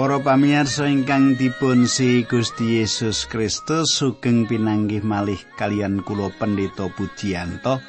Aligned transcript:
Para 0.00 0.16
pamirsa 0.16 0.88
ingkang 0.88 1.36
dipun 1.36 1.84
si 1.84 2.24
Gusti 2.24 2.80
Yesus 2.80 3.28
Kristus 3.28 4.00
sugeng 4.00 4.48
pinanggih 4.48 5.04
malih 5.04 5.36
kalian 5.60 6.00
kula 6.00 6.32
Pendeta 6.40 6.88
Pujiyanto. 6.88 7.84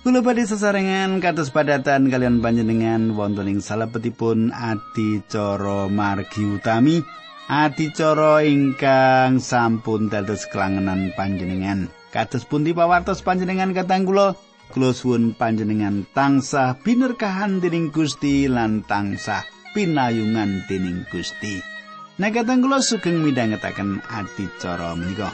Kula 0.00 0.24
badhe 0.24 0.48
sesarengan 0.48 1.20
kados 1.20 1.52
padatan 1.52 2.08
kalian 2.08 2.40
panjenengan 2.40 3.12
wonten 3.12 3.44
ing 3.44 3.60
salebetipun 3.60 4.56
adicara 4.56 5.84
margi 5.92 6.48
utami, 6.48 7.04
adicara 7.44 8.40
ingkang 8.48 9.36
sampun 9.36 10.08
dados 10.08 10.48
kelangenan 10.48 11.12
panjenengan. 11.12 11.92
Kados 12.08 12.48
pundi 12.48 12.72
pawartos 12.72 13.20
panjenengan 13.20 13.76
katang 13.76 14.08
kula? 14.08 14.32
Kula 14.72 14.96
suwun 14.96 15.36
panjenengan 15.36 16.08
tansah 16.16 16.80
binerkahan 16.80 17.60
dening 17.60 17.92
Gusti 17.92 18.48
lan 18.48 18.80
tansah 18.88 19.51
pinayungan 19.72 20.64
dening 20.68 21.04
Gusti. 21.08 21.60
Nekatan 22.20 22.60
kula 22.60 22.84
sugeng 22.84 23.24
midhangetaken 23.24 24.04
adicara 24.12 24.92
menika. 24.94 25.32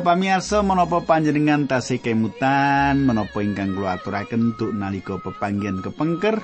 Para 0.00 0.16
pamirsa 0.16 0.64
menapa 0.64 1.04
panjenengan 1.04 1.68
tasih 1.68 2.00
kemutan 2.00 3.04
menapa 3.04 3.44
ingkang 3.44 3.76
kula 3.76 4.00
aturaken 4.00 4.56
tuk 4.56 4.72
nalika 4.72 5.20
pepanggihan 5.20 5.84
kepengker? 5.84 6.40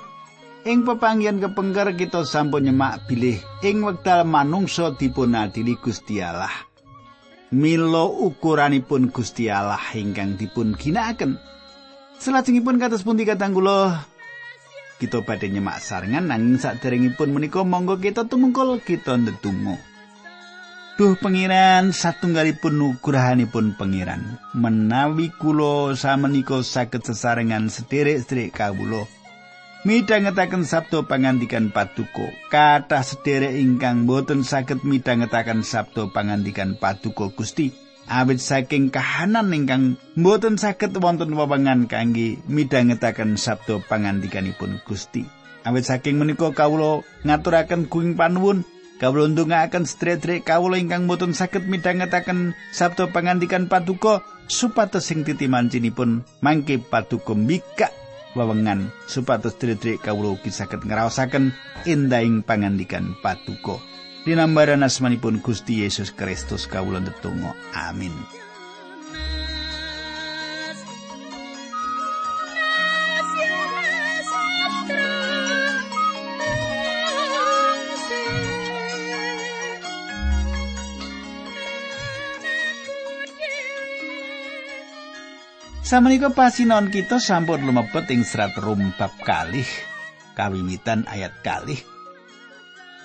Ing 0.68 0.84
pepanggihan 0.84 1.40
kepengker 1.40 1.96
kita 1.96 2.28
sampun 2.28 2.68
nyemak 2.68 3.08
bilih 3.08 3.40
ing 3.64 3.80
wekdal 3.80 4.28
manungsa 4.28 4.92
dipun 4.92 5.32
adili 5.32 5.72
Gusti 5.80 6.20
Allah. 6.20 6.52
Milo 7.56 8.28
ukuranipun 8.28 9.08
Gusti 9.08 9.48
Allah 9.48 9.80
ingkang 9.96 10.36
dipun 10.36 10.76
ginakaken 10.76 11.40
Selajengipun 12.20 12.76
kados 12.76 13.08
pundi 13.08 13.24
katang 13.24 13.56
kula 13.56 14.04
kita 15.00 15.24
badhe 15.24 15.48
nyemak 15.48 15.80
sarengan 15.80 16.28
nanging 16.28 16.60
saderengipun 16.60 17.32
menika 17.32 17.64
monggo 17.64 17.96
kita 17.96 18.28
tumungkul 18.28 18.84
kita 18.84 19.16
ndedonga 19.16 19.95
Duh 20.96 21.12
pengiran 21.20 21.92
satunggalipun 21.92 22.80
nugrahanipun 22.80 23.76
pengiran. 23.76 24.40
Menawi 24.56 25.28
kula 25.28 25.92
samenika 25.92 26.64
saged 26.64 27.04
sesarengan 27.04 27.68
sederek-sederek 27.68 28.56
kawula 28.56 29.04
midhangetaken 29.84 30.64
sabda 30.64 31.04
pangandikan 31.04 31.68
paduka. 31.68 32.32
Kathah 32.48 33.04
sederek 33.04 33.54
ingkang 33.60 34.08
boten 34.08 34.40
saged 34.40 34.82
midhangetaken 34.88 35.62
sabda 35.62 36.08
pangandikan 36.10 36.80
paduka 36.80 37.28
Gusti. 37.28 37.76
Awit 38.08 38.40
saking 38.40 38.88
kahanan 38.88 39.52
ingkang 39.52 40.00
boten 40.16 40.56
saged 40.56 40.96
wonten 40.96 41.36
wewengan 41.36 41.86
kangge 41.86 42.40
midhangetaken 42.48 43.36
sabda 43.36 43.84
pangandikanipun 43.84 44.80
Gusti. 44.82 45.28
Awit 45.62 45.84
saking 45.84 46.16
menika 46.18 46.56
kawula 46.56 47.06
ngaturaken 47.22 47.86
kuing 47.86 48.16
panuwun 48.16 48.64
Kawula 48.96 49.28
ndongaaken 49.28 49.84
sedherek 49.84 50.48
kawula 50.48 50.80
ingkang 50.80 51.04
boten 51.04 51.36
saged 51.36 51.68
midhangetaken 51.68 52.56
sabda 52.72 53.12
pangandikan 53.12 53.68
paduka 53.68 54.24
supados 54.48 55.12
sing 55.12 55.20
titimancinipun 55.20 56.24
mangke 56.40 56.80
paduka 56.80 57.36
mikak 57.36 57.92
wewengan 58.32 58.88
supados 59.04 59.52
sedherek 59.60 60.00
kawula 60.00 60.32
ugi 60.40 60.48
saged 60.48 60.88
ngraosaken 60.88 61.52
endahing 61.84 62.40
pangandikan 62.40 63.12
paduka. 63.20 63.76
Dinambaran 64.24 64.82
asmanipun 64.82 65.44
Gusti 65.44 65.84
Yesus 65.84 66.10
Kristus 66.10 66.64
kawula 66.64 66.98
ndedonga. 66.98 67.52
Amin. 67.76 68.16
Samenika 85.86 86.34
pasinon 86.34 86.90
kita 86.90 87.22
sampun 87.22 87.62
lumebet 87.62 88.10
ing 88.10 88.26
serat 88.26 88.58
Rum 88.58 88.90
bab 88.98 89.14
kalih 89.22 89.70
kawiwitan 90.34 91.06
ayat 91.06 91.30
kalih. 91.46 91.78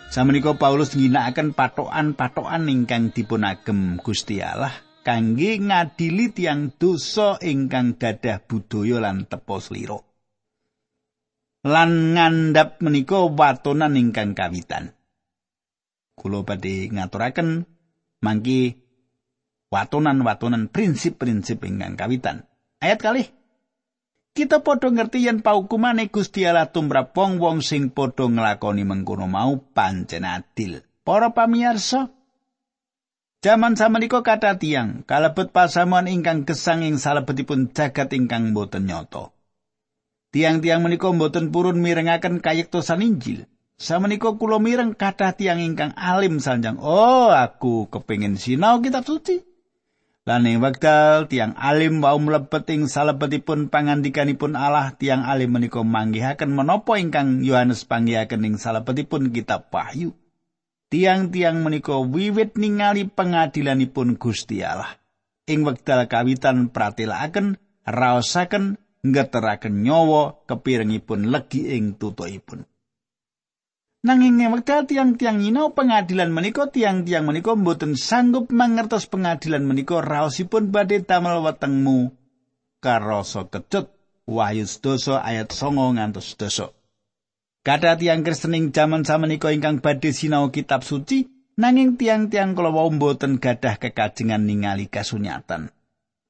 Samenika 0.09 0.57
Paulus 0.57 0.97
ngginakaken 0.97 1.53
patokan-patokan 1.53 2.65
ingkang 2.73 3.13
dipunagem 3.13 4.01
Gusti 4.01 4.41
Allah 4.41 4.73
kangge 5.05 5.61
ngadili 5.61 6.33
tiang 6.33 6.73
dosa 6.73 7.37
ingkang 7.45 8.01
dadah 8.01 8.41
budaya 8.49 8.97
lan 8.97 9.29
tepo 9.29 9.61
slira. 9.61 10.01
Lan 11.61 12.17
ngandhap 12.17 12.81
menika 12.81 13.29
watonan 13.29 13.93
ingkang 13.93 14.33
kawitan. 14.33 14.97
Kula 16.17 16.41
badhe 16.41 16.89
ngaturaken 16.89 17.61
mangki 18.25 18.73
watonan-watonan 19.69 20.73
prinsip-prinsip 20.73 21.61
ingkang 21.61 21.93
kawitan. 21.93 22.49
Ayat 22.81 22.99
kali. 22.99 23.23
Kita 24.33 24.65
padha 24.65 24.89
ngerti 24.89 25.29
yen 25.29 25.45
paukumane 25.45 26.09
Gusti 26.09 26.49
Allah 26.49 26.73
tumrap 26.73 27.13
wong-wong 27.13 27.61
sing 27.61 27.93
padha 27.93 28.25
nglakoni 28.25 28.81
mengkono 28.81 29.29
mau 29.29 29.61
pancen 29.61 30.25
adil. 30.25 30.81
Para 31.05 31.29
pamirsa, 31.29 32.09
Jaman 33.41 33.73
samenika 33.73 34.21
kata 34.21 34.61
tiang 34.61 35.01
kalebet 35.09 35.49
pasamuan 35.49 36.05
ingkang 36.05 36.45
gesang 36.45 36.85
ing 36.85 37.01
salebetipun 37.01 37.73
jagat 37.73 38.13
ingkang 38.13 38.53
boten 38.53 38.85
nyoto. 38.85 39.33
Tiang-tiang 40.29 40.85
menika 40.85 41.09
boten 41.09 41.49
purun 41.49 41.81
mirengaken 41.81 42.37
kayektosan 42.37 43.01
Injil. 43.01 43.49
Samenika 43.81 44.37
kula 44.37 44.61
mireng 44.61 44.93
kata 44.93 45.33
tiang 45.33 45.57
ingkang 45.57 45.89
alim 45.97 46.37
sanjang. 46.37 46.77
Oh, 46.77 47.33
aku 47.33 47.89
kepingin 47.89 48.37
sinau 48.37 48.77
kitab 48.77 49.09
suci. 49.09 49.50
Lan 50.21 50.45
ing 50.45 50.61
wekdal 50.61 51.25
tiang 51.25 51.57
alim 51.57 51.97
wau 52.05 52.21
mlebet 52.21 52.69
ing 52.69 52.85
salebetipun 52.85 53.73
pangandikanipun 53.73 54.53
Allah 54.53 54.93
tiang 54.93 55.25
alim 55.25 55.57
menika 55.57 55.81
manggihaken 55.81 56.53
menapa 56.53 57.01
ingkang 57.01 57.41
Yohanes 57.41 57.89
panggihaken 57.89 58.45
ing 58.45 58.55
salebetipun 58.61 59.33
kitab 59.33 59.73
Wahyu. 59.73 60.13
Tiang-tiang 60.93 61.65
menika 61.65 61.97
wiwit 61.97 62.53
ningali 62.53 63.09
pengadilanipun 63.09 64.21
Gusti 64.21 64.61
Allah. 64.61 64.93
Ing 65.49 65.65
wekdal 65.65 66.05
kawitan 66.05 66.69
pratelakaken, 66.69 67.57
raosaken, 67.89 68.77
ngeteraken 69.01 69.81
nyawa 69.81 70.46
kepirengipun 70.46 71.34
legi 71.34 71.73
ing 71.73 71.97
tutukipun. 71.97 72.71
Nanging 74.01 74.41
wekdal 74.49 74.89
tiang-tiang 74.89 75.37
nyinau 75.37 75.77
pengadilan 75.77 76.33
menika 76.33 76.65
tiang-tiang 76.65 77.21
menika 77.21 77.53
mboten 77.53 77.93
sanggup 77.93 78.49
mangertos 78.49 79.05
pengadilan 79.05 79.61
menika 79.61 80.01
raosipun 80.01 80.73
badhe 80.73 81.05
damel 81.05 81.45
wetengmu 81.45 82.09
karasa 82.81 83.45
kecut 83.45 83.93
Wahyu 84.25 84.65
dosa 84.79 85.19
ayat 85.21 85.51
songo 85.51 85.91
ngantos 85.91 86.33
dosa. 86.39 86.71
Kada 87.61 87.93
tiang 87.93 88.25
Kristen 88.25 88.57
ing 88.57 88.73
jaman 88.73 89.05
samenika 89.05 89.53
ingkang 89.53 89.83
badhe 89.85 90.09
sinau 90.15 90.49
kitab 90.49 90.81
suci 90.81 91.29
nanging 91.59 91.99
tiang-tiang 91.99 92.57
kala 92.57 92.73
wau 92.73 92.89
mboten 92.89 93.37
gadah 93.37 93.77
kekajengan 93.77 94.45
ningali 94.45 94.89
kasunyatan. 94.89 95.69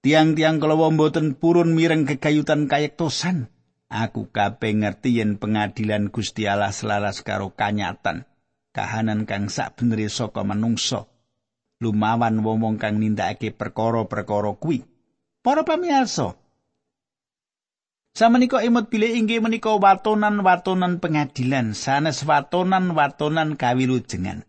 Tiang-tiang 0.04 0.60
kala 0.60 0.76
wau 0.76 0.92
mboten 0.92 1.40
purun 1.40 1.72
mireng 1.78 2.04
kegayutan 2.04 2.68
kayektosan. 2.68 3.48
Aku 3.92 4.32
kabeh 4.32 4.72
ngerti 4.72 5.20
yen 5.20 5.36
pengadilan 5.36 6.08
Gusti 6.08 6.48
Allah 6.48 6.72
selaras 6.72 7.20
karo 7.28 7.52
kanyatan. 7.52 8.24
Kahanan 8.72 9.28
kang 9.28 9.52
sak 9.52 9.84
saka 10.08 10.48
manungsa. 10.48 11.12
Lumawan 11.84 12.40
wong 12.40 12.80
kang 12.80 13.04
nindakake 13.04 13.52
perkara-perkara 13.52 14.56
kuwi. 14.56 14.88
Para 15.44 15.68
pamirsa, 15.68 16.40
Samenika 18.12 18.60
imut 18.60 18.92
pilih 18.92 19.08
inggih 19.08 19.40
menika 19.40 19.72
watonan-watonan 19.72 21.00
pengadilan, 21.00 21.72
sanes 21.72 22.28
watonan-watonan 22.28 23.56
kawilujengan. 23.56 24.44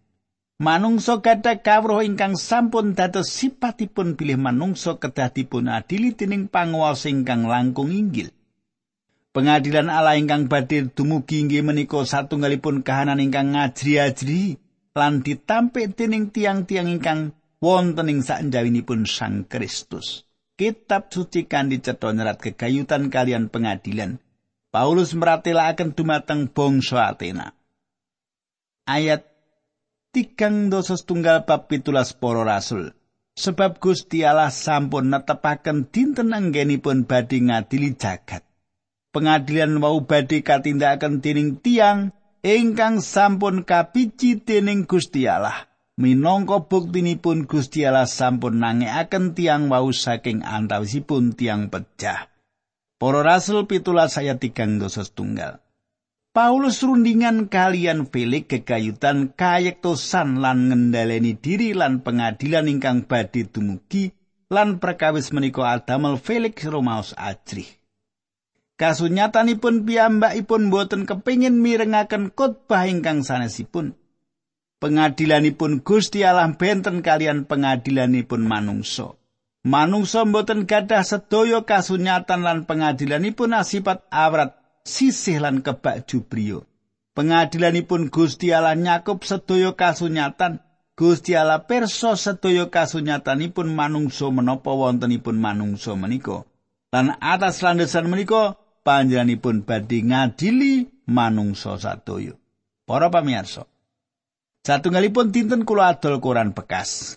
Manungsa 0.58 1.22
gadah 1.22 1.62
kawruh 1.62 2.02
ingkang 2.02 2.34
sampun 2.34 2.98
dados 2.98 3.30
sipatipun 3.30 4.18
pilih 4.18 4.38
manungsa 4.38 4.98
kedah 4.98 5.30
dipun 5.30 5.70
adili 5.70 6.10
dening 6.14 6.50
panguwasa 6.50 7.10
ingkang 7.10 7.46
langkung 7.46 7.94
inggil. 7.94 8.34
Pengadilan 9.32 9.88
Allah 9.88 10.20
ingkang 10.20 10.44
badhe 10.44 10.92
dumugi 10.92 11.40
inggih 11.40 11.64
menika 11.64 12.04
satunggalipun 12.04 12.84
kahanan 12.84 13.16
ingkang 13.16 13.56
ngajri-ajri 13.56 14.60
lan 14.92 15.24
ditampik 15.24 15.96
dening 15.96 16.28
tiang-tiang 16.28 16.84
ingkang 16.84 17.32
wonten 17.56 18.12
ing 18.12 18.20
sanjawinipun 18.20 19.08
Sang 19.08 19.48
Kristus. 19.48 20.28
Kitab 20.52 21.08
suci 21.08 21.48
kan 21.48 21.72
dicetha 21.72 22.12
nyerat 22.12 22.44
kegayutan 22.44 23.08
kalian 23.08 23.48
pengadilan. 23.48 24.20
Paulus 24.68 25.16
meratelaken 25.16 25.96
dumateng 25.96 26.52
bangsa 26.52 27.08
Athena. 27.08 27.56
Ayat 28.84 29.32
tigang 30.12 30.68
dosa 30.68 30.92
setunggal 31.00 31.48
bab 31.48 31.72
pitulas 31.72 32.12
poro 32.12 32.44
rasul. 32.44 32.92
Sebab 33.32 33.80
Gusti 33.80 34.28
Allah 34.28 34.52
sampun 34.52 35.08
netepaken 35.08 35.88
dinten 35.88 36.36
anggenipun 36.36 37.08
badhe 37.08 37.40
ngadili 37.40 37.96
jagat. 37.96 38.51
Pengadilan 39.12 39.76
wau 39.84 40.08
badhe 40.08 40.40
katindakan 40.40 41.20
dening 41.20 41.60
tiang 41.60 42.16
ingkang 42.40 43.04
sampun 43.04 43.60
kapici 43.60 44.40
dening 44.40 44.88
Gusti 44.88 45.28
Allah. 45.28 45.68
Minangka 46.00 46.64
buktinipun 46.64 47.44
Gusti 47.44 47.84
Allah 47.84 48.08
sampun 48.08 48.56
nangekaken 48.56 49.36
tiang 49.36 49.68
wau 49.68 49.92
saking 49.92 50.40
antawisipun 50.40 51.36
tiang 51.36 51.68
pecah. 51.68 52.32
Para 52.96 53.20
Rasul 53.20 53.68
pitulas 53.68 54.16
saya 54.16 54.40
tigang 54.40 54.80
dosa 54.80 55.04
setunggal. 55.04 55.60
Paulus 56.32 56.80
rundingan 56.80 57.52
kalian 57.52 58.08
Felix 58.08 58.48
kegayutan 58.48 59.36
kayektosan 59.36 60.40
lan 60.40 60.72
ngendaleni 60.72 61.36
diri 61.36 61.76
lan 61.76 62.00
pengadilan 62.00 62.64
ingkang 62.72 63.04
badhe 63.04 63.44
dumugi 63.44 64.16
lan 64.48 64.80
perkawis 64.80 65.36
menika 65.36 65.68
adamel 65.68 66.16
Felix 66.16 66.64
Romaus 66.64 67.12
ajrih. 67.20 67.81
Kasunyatanipun 68.82 69.86
piyambakipun 69.86 70.66
boten 70.66 71.06
kepingin 71.06 71.62
mirengaken 71.62 72.34
khotbah 72.34 72.82
ingkang 72.90 73.22
sanesipun. 73.22 73.94
Pengadilanipun 74.82 75.86
Gusti 75.86 76.26
Allah 76.26 76.50
benten 76.58 76.98
kalian 77.06 77.46
pengadilanipun 77.46 78.42
manungsa. 78.42 79.14
Manungsa 79.62 80.26
mboten 80.26 80.66
gadah 80.66 81.06
sedaya 81.06 81.62
kasunyatan 81.62 82.42
lan 82.42 82.66
pengadilanipun 82.66 83.54
asipat 83.54 84.02
awrat 84.10 84.58
sisih 84.82 85.38
lan 85.38 85.62
kebak 85.62 86.10
jubriyo. 86.10 86.66
Pengadilanipun 87.14 88.10
Gusti 88.10 88.50
Allah 88.50 88.74
nyakup 88.74 89.22
sedaya 89.22 89.78
kasunyatan. 89.78 90.58
Gusti 90.98 91.38
Allah 91.38 91.70
perso 91.70 92.18
sedaya 92.18 92.66
kasunyatanipun 92.66 93.70
manungsa 93.70 94.26
menapa 94.34 94.74
wontenipun 94.74 95.38
manungsa 95.38 95.94
menika. 95.94 96.42
Lan 96.90 97.14
atas 97.22 97.62
landasan 97.62 98.10
menika 98.10 98.58
panjenenganipun 98.82 99.64
badhe 99.66 100.02
ngadili 100.02 100.90
manungsa 101.08 101.78
sadaya. 101.78 102.34
Para 102.82 103.08
pamirsa, 103.08 103.64
satunggalipun 104.66 105.30
dinten 105.30 105.62
kula 105.62 105.96
adol 105.96 106.18
koran 106.18 106.52
bekas. 106.52 107.16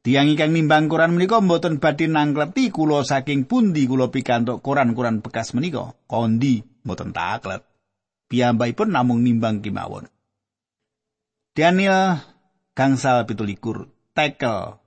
Tiang 0.00 0.32
ingkang 0.32 0.56
nimbang 0.56 0.88
koran 0.88 1.12
menika 1.12 1.44
mboten 1.44 1.76
badhe 1.76 2.08
nangkleti 2.08 2.72
kula 2.72 3.04
saking 3.04 3.44
pundi 3.44 3.84
kula 3.84 4.08
pikantuk 4.08 4.64
koran-koran 4.64 5.20
bekas 5.20 5.52
menika. 5.52 5.92
Kondi 6.08 6.64
mboten 6.80 7.12
taklet. 7.12 7.60
Piyambakipun 8.32 8.88
namung 8.96 9.20
nimbang 9.20 9.60
kemawon. 9.60 10.08
Daniel 11.52 12.16
gangsal 12.72 13.28
pitulikur 13.28 13.92
tekel 14.16 14.80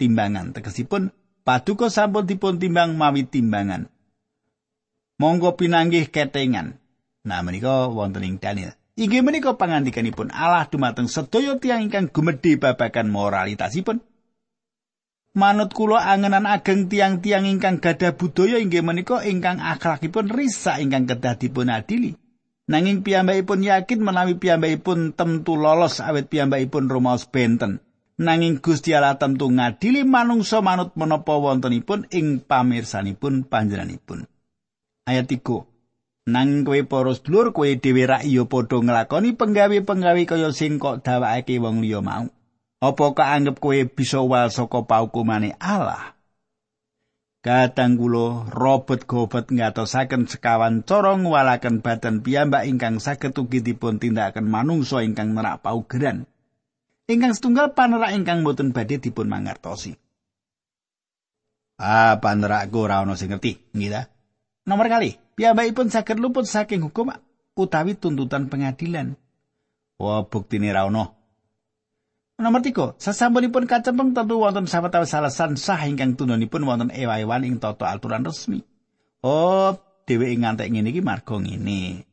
timbangan 0.00 0.50
tegesipun 0.50 1.14
paduka 1.46 1.86
sampun 1.92 2.26
dipun 2.26 2.58
timbang 2.58 2.98
mawi 2.98 3.30
timbangan. 3.30 3.86
Monggo 5.18 5.58
pinanggih 5.58 6.14
ketengan. 6.14 6.78
Nah 7.26 7.42
menika 7.42 7.90
wonten 7.90 8.22
ing 8.22 8.38
Daniel. 8.38 8.78
Inggih 8.94 9.26
menika 9.26 9.58
pangandikanipun 9.58 10.30
Allah 10.30 10.70
dumateng 10.70 11.10
sedaya 11.10 11.58
tiyang 11.58 11.90
ingkang 11.90 12.06
gumedhe 12.14 12.54
babagan 12.54 13.10
moralitasipun. 13.10 13.98
Manut 15.34 15.74
kula 15.74 16.06
angenan 16.06 16.46
ageng 16.46 16.86
tiang-tiang 16.86 17.50
ingkang 17.50 17.82
gadah 17.82 18.14
budaya 18.14 18.62
inggih 18.62 18.86
menika 18.86 19.26
ingkang 19.26 19.58
akhlakipun 19.58 20.30
risak 20.30 20.78
ingkang 20.78 21.10
kedah 21.10 21.34
dipun 21.34 21.74
adili. 21.74 22.14
Nanging 22.70 23.02
piyambakipun 23.02 23.66
yakin 23.66 23.98
menawi 23.98 24.38
piyambakipun 24.38 25.18
temtu 25.18 25.58
lolos 25.58 25.98
awet 25.98 26.30
piyambakipun 26.30 26.86
Romaus 26.86 27.26
benten. 27.26 27.82
Nanging 28.22 28.62
Gusti 28.62 28.94
Allah 28.94 29.18
temtu 29.18 29.50
ngadili 29.50 30.06
manungsa 30.06 30.62
manut 30.62 30.94
menapa 30.94 31.42
wontenipun 31.42 32.06
ing 32.14 32.38
pamirsanipun 32.38 33.50
panjenenganipun. 33.50 34.37
Ayat 35.08 35.24
3. 35.32 35.64
Nanging 36.28 36.68
kowe 36.68 36.80
para 36.84 37.16
sedulur 37.16 37.56
kowe 37.56 37.64
dhewe 37.64 38.04
rak 38.04 38.28
iya 38.28 38.44
padha 38.44 38.84
nglakoni 38.84 39.32
penggawe-penggawe 39.32 40.22
kaya 40.28 40.52
sing 40.52 40.76
kok 40.76 41.00
dawake 41.00 41.56
wong 41.56 41.80
liya 41.80 42.04
mau. 42.04 42.28
Apa 42.84 43.16
kaanggep 43.16 43.56
kowe 43.56 43.78
bisa 43.88 44.20
wal 44.20 44.52
saka 44.52 44.84
paukumane 44.84 45.56
Allah? 45.56 46.12
Kadang 47.40 47.96
kula 47.96 48.52
Robert 48.52 49.08
Gobet 49.08 49.48
ngatosaken 49.48 50.28
sekawan 50.28 50.84
cara 50.84 51.16
ngwalaken 51.16 51.80
badan 51.80 52.20
piyambak 52.20 52.68
ingkang 52.68 53.00
saged 53.00 53.32
ugi 53.40 53.64
dipun 53.64 53.96
tindakaken 53.96 54.44
manungsa 54.44 55.00
ingkang 55.00 55.32
nerak 55.32 55.64
paugeran. 55.64 56.28
Ingkang 57.08 57.32
setunggal 57.32 57.72
panerak 57.72 58.12
ingkang 58.12 58.44
boten 58.44 58.76
badhe 58.76 59.00
dipun 59.00 59.32
mangertosi. 59.32 59.96
Ah, 61.80 62.20
panerakku 62.20 62.84
ora 62.84 63.00
ana 63.00 63.16
sing 63.16 63.32
ngerti, 63.32 63.72
nggih 63.72 64.17
Nomor 64.68 64.92
kali, 64.92 65.16
piyambakipun 65.32 65.88
saged 65.88 66.20
luput 66.20 66.44
saking 66.44 66.84
hukum 66.84 67.08
utawi 67.56 67.96
tuntutan 67.96 68.52
pengadilan. 68.52 69.16
Wah, 69.96 70.28
buktine 70.28 70.68
ra 70.76 70.84
ono. 70.84 71.16
Nomor 72.36 72.60
tiga, 72.60 72.92
sasampunipun 73.00 73.64
kacempeng 73.64 74.12
tentu 74.12 74.38
wonten 74.38 74.68
sawetawis 74.68 75.16
alasan 75.16 75.56
sah 75.56 75.80
ingkang 75.88 76.14
tununipun 76.14 76.68
wonten 76.68 76.92
ewa-ewan 76.92 77.48
ing 77.48 77.56
tata 77.56 77.88
aturan 77.90 78.22
resmi. 78.22 78.60
Oh, 79.24 79.72
dheweke 80.04 80.36
ngantek 80.36 80.68
ngene 80.68 80.92
iki 80.92 81.00
marga 81.00 81.34
ngene. 81.34 82.04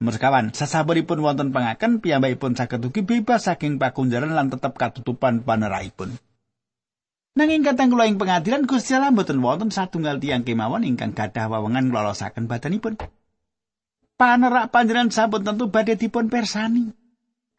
Merkawan, 0.00 0.56
sasampunipun 0.56 1.20
wonten 1.20 1.52
pengaken 1.52 2.00
piyambakipun 2.00 2.56
saged 2.56 2.80
ugi 2.80 3.04
bebas 3.04 3.44
saking 3.44 3.76
pakunjaran 3.76 4.32
lan 4.32 4.48
tetep 4.48 4.72
katutupan 4.72 5.44
paneraipun. 5.44 6.16
Nanging 7.38 7.62
katang 7.62 7.94
kula 7.94 8.10
ing 8.10 8.18
pengadilan 8.18 8.66
Gusti 8.66 8.98
Allah 8.98 9.14
mboten 9.14 9.38
wonten 9.38 9.70
satunggal 9.70 10.18
tiyang 10.18 10.42
kemawon 10.42 10.82
ingkang 10.82 11.14
gadah 11.14 11.46
wewengan 11.46 11.86
nglolosaken 11.90 12.50
badanipun. 12.50 12.98
Panerak 14.18 14.74
panjenengan 14.74 15.14
sampun 15.14 15.46
tentu 15.46 15.70
badhe 15.70 15.94
dipun 15.94 16.26
persani. 16.26 16.90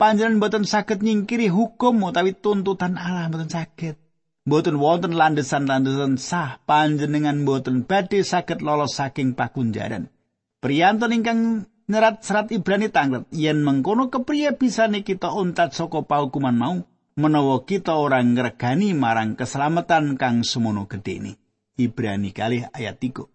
panjenengan 0.01 0.41
boten 0.41 0.65
saged 0.65 1.05
nyingkiri 1.05 1.53
hukum 1.53 2.01
utawi 2.01 2.33
tuntutan 2.33 2.97
Allah 2.97 3.29
boten 3.29 3.53
saged. 3.53 4.01
Boten 4.41 4.81
wonten 4.81 5.13
landesan-landesan 5.13 6.17
sah 6.17 6.57
panjenengan 6.65 7.45
boten 7.45 7.85
badhe 7.85 8.25
saged 8.25 8.65
lolos 8.65 8.97
saking 8.97 9.37
pakunjaran. 9.37 10.09
Priyantun 10.57 11.13
ingkang 11.13 11.39
nyerat 11.85 12.25
serat 12.25 12.49
Ibrani 12.49 12.89
tanglet 12.89 13.29
yen 13.29 13.61
mengkono 13.61 14.09
kepriye 14.09 14.57
bisa 14.57 14.89
kita 14.89 15.29
untat 15.29 15.77
saka 15.77 16.01
paukuman 16.01 16.57
mau 16.57 16.75
menawa 17.21 17.61
kita 17.61 17.93
orang 17.93 18.33
ngregani 18.33 18.97
marang 18.97 19.37
keselamatan 19.37 20.17
kang 20.17 20.41
semono 20.41 20.89
gedene. 20.89 21.37
Ibrani 21.77 22.33
kali 22.33 22.65
ayat 22.65 22.97
3. 22.97 23.29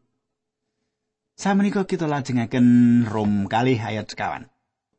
Samenika 1.38 1.86
kita 1.86 2.10
lajengaken 2.10 3.06
Rom 3.06 3.46
kali 3.46 3.78
ayat 3.78 4.10
sekawan. 4.10 4.50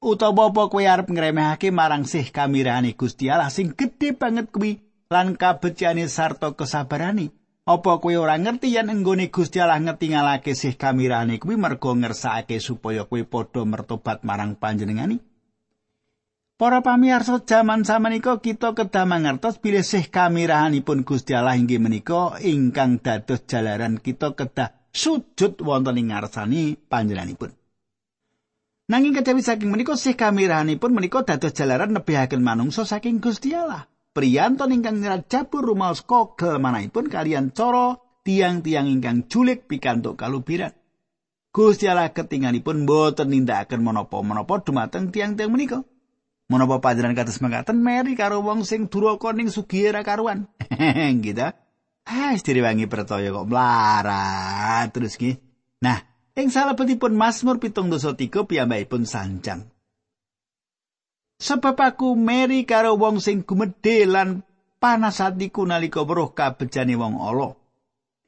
utawa 0.01 0.53
apa 0.53 0.69
kowe 0.69 0.83
arep 0.85 1.09
ngremehake 1.09 1.73
marang 1.73 2.05
sih 2.05 2.29
kamirane 2.29 2.93
Gusti 2.93 3.33
Allah 3.33 3.49
sing 3.49 3.73
gedhe 3.73 4.13
banget 4.13 4.53
kuwi 4.53 4.77
lan 5.09 5.33
kabeciane 5.33 6.05
sarta 6.05 6.53
kesabarane 6.53 7.33
apa 7.65 7.91
kowe 7.97 8.13
ora 8.13 8.37
ngerti 8.37 8.77
yen 8.77 8.93
enggone 8.93 9.33
Gusti 9.33 9.57
Allah 9.57 9.81
ngetingalake 9.81 10.53
sih 10.53 10.77
kamirane 10.77 11.41
kuwi 11.41 11.57
mergo 11.57 11.97
ngersakake 11.97 12.61
supaya 12.61 13.09
kowe 13.09 13.21
padha 13.25 13.65
mertobat 13.65 14.21
marang 14.21 14.53
panjenengani 14.53 15.17
Para 16.57 16.81
pamirsa 16.81 17.45
jaman 17.45 17.85
samenika 17.85 18.41
kita 18.41 18.73
kedah 18.73 19.05
mangertos 19.05 19.61
bilih 19.61 19.85
sih 19.85 20.09
kamirahanipun 20.09 21.05
Gusti 21.05 21.37
Allah 21.37 21.53
inggih 21.53 21.77
menika 21.77 22.41
ingkang 22.41 22.97
dados 22.97 23.45
jalaran 23.45 24.01
kita 24.01 24.33
kedah 24.33 24.89
sujud 24.89 25.61
wonten 25.61 26.01
ing 26.01 26.09
ngarsani 26.09 26.73
panjenenganipun. 26.89 27.53
Nanging 28.89 29.13
kejawi 29.13 29.45
saking 29.45 29.69
menika 29.69 29.93
sih 30.01 30.17
kamirahanipun 30.17 30.97
menika 30.97 31.21
dados 31.21 31.53
jalaran 31.53 31.93
nebihaken 31.93 32.41
manungsa 32.41 32.89
saking 32.89 33.21
Gusti 33.21 33.53
Allah. 33.53 33.85
Priyanton 34.17 34.73
ingkang 34.73 34.97
nyerat 34.97 35.29
jabur 35.29 35.61
rumaos 35.61 36.01
kogel 36.01 36.57
manahipun 36.57 37.05
kalian 37.05 37.53
cara 37.53 38.01
tiang-tiang 38.25 38.89
ingkang 38.89 39.29
julik 39.29 39.69
pikantuk 39.69 40.17
kalubiran. 40.17 40.73
Gusti 41.53 41.85
Allah 41.85 42.09
ketinganipun 42.09 42.89
boten 42.89 43.29
nindakaken 43.29 43.85
menapa-menapa 43.85 44.65
dumateng 44.65 45.13
tiang-tiang 45.13 45.53
menika. 45.53 45.85
Menapa 46.47 46.79
panjenengan 46.79 47.27
kados 47.27 47.43
mangkaten 47.43 47.83
meri 47.83 48.15
karo 48.15 48.39
wong 48.39 48.63
sing 48.63 48.87
duraka 48.87 49.35
ning 49.35 49.51
sugih 49.51 49.91
ra 49.91 50.03
karuan. 50.03 50.47
gitu. 51.25 51.47
Ah, 52.07 52.31
istirawangi 52.31 52.87
percaya 52.87 53.35
kok 53.35 53.47
mlarat 53.51 54.87
terus 54.95 55.19
ki. 55.19 55.35
Nah, 55.83 55.99
Ing 56.37 56.53
salebetipun 56.53 57.17
Mazmur 57.17 57.57
pitung 57.57 57.89
dosa 57.89 58.13
tiga 58.13 58.45
piyambakipun 58.45 59.09
sanjang. 59.09 59.65
Sebab 61.41 61.73
aku 61.73 62.13
meri 62.13 62.61
karo 62.61 62.93
wong 62.93 63.17
sing 63.17 63.41
gumedhe 63.41 64.05
lan 64.05 64.45
panas 64.77 65.17
atiku 65.17 65.65
nalika 65.65 66.05
weruh 66.05 66.37
kabejane 66.37 66.93
wong 66.93 67.17
ala. 67.17 67.57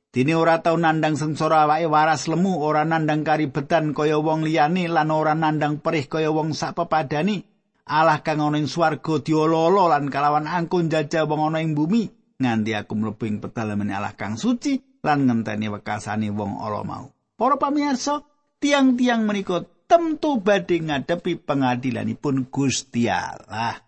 Dene 0.09 0.33
ora 0.33 0.57
tau 0.57 0.73
nandang 0.73 1.21
sengsara 1.21 1.69
awake 1.69 1.85
waras 1.85 2.25
lemu, 2.25 2.57
ora 2.57 2.81
nandang 2.81 3.21
karibetan 3.21 3.93
kaya 3.93 4.17
wong 4.17 4.41
liyane 4.41 4.89
lan 4.89 5.13
ora 5.13 5.37
nandang 5.37 5.77
perih 5.77 6.09
kaya 6.09 6.33
wong 6.33 6.57
sapepadani. 6.57 7.45
Allah 7.89 8.21
kang 8.21 8.37
ana 8.37 8.61
ing 8.61 8.69
swarga 8.69 9.17
diololo 9.17 9.89
lan 9.89 10.13
kalawan 10.13 10.45
angkun 10.45 10.93
jajah 10.93 11.25
wong 11.25 11.49
ana 11.49 11.65
ing 11.65 11.73
bumi 11.73 12.05
nganti 12.37 12.77
aku 12.77 12.93
mlebu 12.93 13.23
ing 13.25 13.37
pedalaman 13.41 13.89
Allah 13.89 14.13
kang 14.13 14.37
suci 14.37 15.01
lan 15.01 15.25
ngenteni 15.25 15.67
wekasane 15.73 16.29
wong 16.29 16.61
ala 16.61 16.85
mau. 16.85 17.09
Para 17.39 17.55
pamirsa, 17.55 18.21
tiang-tiang 18.59 19.23
menika 19.23 19.63
tentu 19.89 20.37
badhe 20.43 20.83
ngadepi 20.85 21.39
pengadilanipun 21.39 22.51
Gusti 22.51 23.07
Allah. 23.07 23.79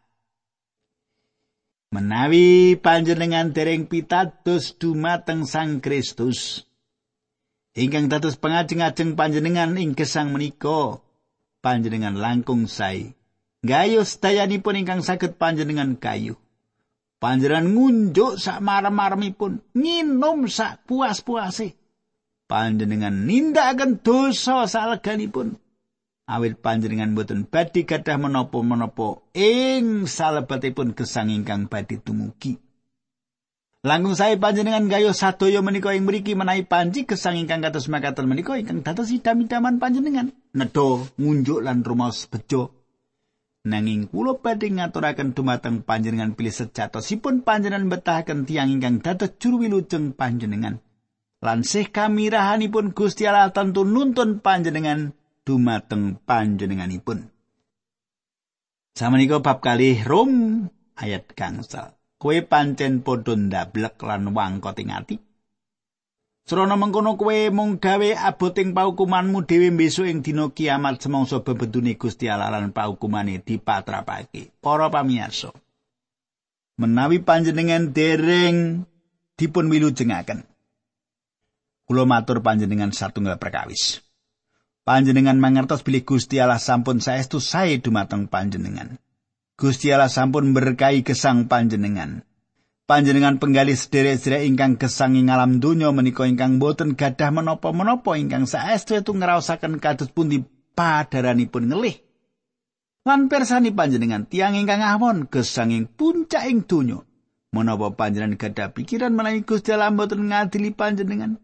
Menawi 1.91 2.79
panjenengan 2.79 3.51
dereng 3.51 3.83
pitados 3.91 4.79
dumateng 4.79 5.43
Sang 5.43 5.83
Kristus, 5.83 6.63
ingkang 7.75 8.07
dados 8.07 8.39
pengajeng-ajeng 8.39 9.19
panjenengan 9.19 9.75
ing 9.75 9.91
gesang 9.91 10.31
menika, 10.31 11.03
panjenengan 11.59 12.15
langkung 12.15 12.71
sae. 12.71 13.11
Gayus 13.61 14.17
dayanipun 14.17 14.81
ingkang 14.81 15.05
saged 15.05 15.37
panjenengan 15.37 15.93
kayu. 15.97 16.37
Panjenengan 17.21 17.69
ngunjuk 17.69 18.41
sak 18.41 18.57
marem-maremipun, 18.65 19.61
nginum 19.77 20.49
sak 20.49 20.81
puas-puase. 20.89 21.77
Panjenengan 22.49 23.29
nindakaken 23.29 24.01
dosa 24.01 24.65
saleganipun. 24.65 25.61
awit 26.31 26.63
panjenengan 26.63 27.11
boten 27.11 27.43
badhe 27.43 27.83
gadah 27.83 28.15
menapa-menapa 28.15 29.19
ing 29.35 30.07
salebetipun 30.07 30.95
gesang 30.95 31.27
ingkang 31.27 31.67
badhe 31.67 31.99
tumugi. 31.99 32.55
Langkung 33.81 34.13
sae 34.13 34.37
panjenengan 34.37 34.85
gayo 34.87 35.11
sadaya 35.11 35.59
menika 35.65 35.91
ing 35.91 36.05
mriki 36.05 36.37
menawi 36.37 36.63
panji 36.63 37.03
gesang 37.09 37.35
ingkang 37.35 37.65
kados 37.65 37.89
makaten 37.89 38.29
menika 38.29 38.53
ingkang 38.55 38.85
dados 38.85 39.09
idam-idaman 39.09 39.81
panjenengan. 39.81 40.29
Nedha 40.53 41.01
ngunjuk 41.17 41.59
lan 41.65 41.81
rumaos 41.81 42.29
bejo. 42.29 42.80
Nanging 43.61 44.09
kula 44.09 44.41
badhe 44.41 44.73
ngaturaken 44.73 45.37
dumateng 45.37 45.85
panjenengan 45.85 46.33
pilih 46.33 46.49
sejatosipun 46.49 47.45
panjenengan 47.45 47.93
betahaken 47.93 48.49
tiang 48.49 48.73
ingkang 48.73 49.05
dados 49.05 49.37
juru 49.37 49.61
wilujeng 49.61 50.17
panjenengan. 50.17 50.81
Lan 51.45 51.61
sih 51.61 51.85
kamirahanipun 51.85 52.97
Gusti 52.97 53.29
Allah 53.29 53.53
tentu 53.53 53.85
nuntun 53.85 54.41
panjenengan 54.41 55.13
dumateng 55.45 56.17
panjenenganipun. 56.25 57.29
Samenika 58.97 59.37
bab 59.45 59.61
kalih 59.61 60.01
Rom 60.09 60.65
ayat 60.97 61.29
gangsal. 61.37 61.97
Kowe 62.17 62.37
pancen 62.45 63.05
padha 63.05 63.33
ndablek 63.37 64.01
lan 64.01 64.33
wangkoting 64.33 64.89
ati. 64.93 65.21
Srana 66.41 66.75
mengkono 66.75 67.15
kowe 67.15 67.37
mung 67.53 67.77
gawe 67.77 68.17
aboting 68.17 68.73
paukumanmu 68.73 69.45
dhewe 69.45 69.69
besok 69.71 70.09
ing 70.09 70.19
dina 70.25 70.49
kiamat 70.49 70.99
semangsa 70.99 71.39
bebedune 71.45 71.93
Gusti 71.95 72.27
Allah 72.27 72.49
lan 72.49 72.73
paukumane 72.73 73.39
dipatrapake. 73.39 74.49
Para 74.59 74.89
pamirsa. 74.89 75.53
Menawi 76.81 77.21
panjenengan 77.21 77.93
dereng 77.93 78.89
dipun 79.37 79.69
wilujengaken. 79.69 80.43
Kula 81.85 82.09
matur 82.09 82.41
panjenengan 82.41 82.89
satunggal 82.89 83.37
perkawis. 83.37 84.01
Panjenengan 84.81 85.37
mangertos 85.37 85.85
bilih 85.85 86.01
Gusti 86.01 86.41
Allah 86.41 86.57
sampun 86.57 86.97
saestu 86.97 87.37
sae 87.37 87.77
dumateng 87.77 88.25
panjenengan. 88.25 88.97
Gusti 89.53 89.93
Allah 89.93 90.09
sampun 90.09 90.57
berkahi 90.57 91.05
gesang 91.05 91.45
panjenengan. 91.45 92.25
Panjenengan 92.89 93.39
penggali 93.39 93.77
sederek-sederek 93.77 94.43
ingkang 94.45 94.75
gesang 94.75 95.15
ing 95.15 95.31
alam 95.31 95.63
donya 95.63 95.93
menika 95.95 96.27
ingkang 96.27 96.59
boten 96.59 96.97
gadah 96.97 97.31
menapa-menapa 97.31 98.19
ingkang 98.19 98.49
saestu 98.49 98.99
itu 98.99 99.15
ngraosaken 99.15 99.79
kados 99.79 100.11
pundi 100.11 100.43
padaranipun 100.75 101.71
ngelih. 101.71 101.95
Lan 103.07 103.31
persani 103.31 103.73
panjenengan 103.73 104.27
tiang 104.27 104.59
ingkang 104.59 104.83
awon 104.83 105.25
gesang 105.31 105.71
ing 105.71 105.87
puncak 105.87 106.45
ing 106.45 106.67
donya. 106.67 107.01
Menapa 107.51 107.91
panjenengan 107.95 108.39
gadah 108.39 108.71
pikiran 108.71 109.11
menawi 109.11 109.43
Gusti 109.43 109.75
Allah 109.75 109.91
boten 109.91 110.27
ngadili 110.27 110.71
panjenengan? 110.71 111.39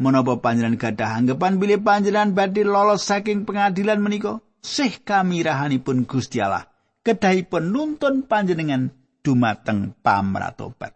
Menapa 0.00 0.40
panjenengan 0.40 0.80
gadah 0.80 1.10
anggapan 1.18 1.56
bilih 1.56 1.80
panjenengan 1.80 2.36
badhe 2.36 2.64
lolos 2.64 3.04
saking 3.04 3.48
pengadilan 3.48 4.00
menika? 4.00 4.44
Sih 4.60 4.98
kamirahanipun 5.04 6.04
Gusti 6.10 6.42
Allah 6.42 6.66
kedahipun 7.06 7.70
nuntun 7.70 8.26
panjenengan 8.26 8.90
dumateng 9.26 9.98
pamratobat. 10.06 10.94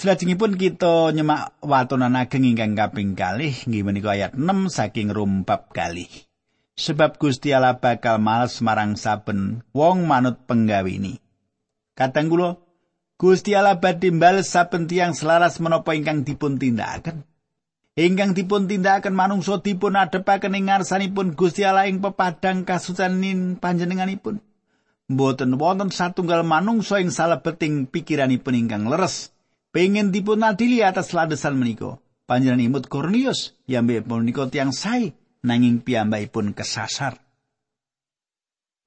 Selajengipun 0.00 0.56
kita 0.56 1.12
nyemak 1.12 1.60
watonan 1.60 2.16
ageng 2.16 2.48
ingkang 2.48 2.72
kaping 2.72 3.12
kalih 3.12 3.52
nggih 3.52 3.84
menika 3.84 4.16
ayat 4.16 4.32
6 4.32 4.72
saking 4.72 5.12
Rum 5.12 5.44
bab 5.44 5.70
kalih. 5.70 6.08
Sebab 6.74 7.22
Gusti 7.22 7.54
Allah 7.54 7.78
bakal 7.78 8.18
males 8.18 8.58
marang 8.58 8.98
saben 8.98 9.62
wong 9.70 10.10
manut 10.10 10.42
penggawini. 10.50 11.22
Kadang 11.94 12.26
kula 12.26 12.58
Gusti 13.14 13.54
Allah 13.54 13.78
badhe 13.78 14.10
mbales 14.10 14.50
saben 14.50 14.90
tiyang 14.90 15.14
selaras 15.14 15.62
menapa 15.62 15.94
ingkang 15.94 16.26
dipun 16.26 16.58
tindakaken. 16.58 17.22
Ingkang 17.94 18.34
dipun 18.34 18.66
tindakaken 18.66 19.14
manungsa 19.14 19.62
dipun 19.62 19.94
adepaken 19.94 20.58
ing 20.58 20.66
ngarsanipun 20.66 21.38
Gusti 21.38 21.62
Allah 21.62 21.86
ing 21.86 22.02
pepadang 22.02 22.66
kasucanin 22.66 23.62
panjenenganipun. 23.62 24.42
Mboten 25.10 25.60
wonten 25.60 25.92
satunggal 25.92 26.42
manungsa 26.48 27.00
ing 27.00 27.12
salebeting 27.12 27.88
pikiranipun 27.92 28.56
ingkang 28.56 28.88
leres 28.88 29.36
pengen 29.68 30.08
dipun 30.14 30.40
adili 30.40 30.80
atas 30.80 31.12
ladesan 31.12 31.60
menika. 31.60 32.00
Panjenengan 32.24 32.64
imut 32.72 32.84
Kornelius 32.88 33.52
yambe 33.68 34.00
punika 34.00 34.48
tiyang 34.48 34.72
sae 34.72 35.12
nanging 35.44 35.84
piyambakipun 35.84 36.56
kesasar. 36.56 37.20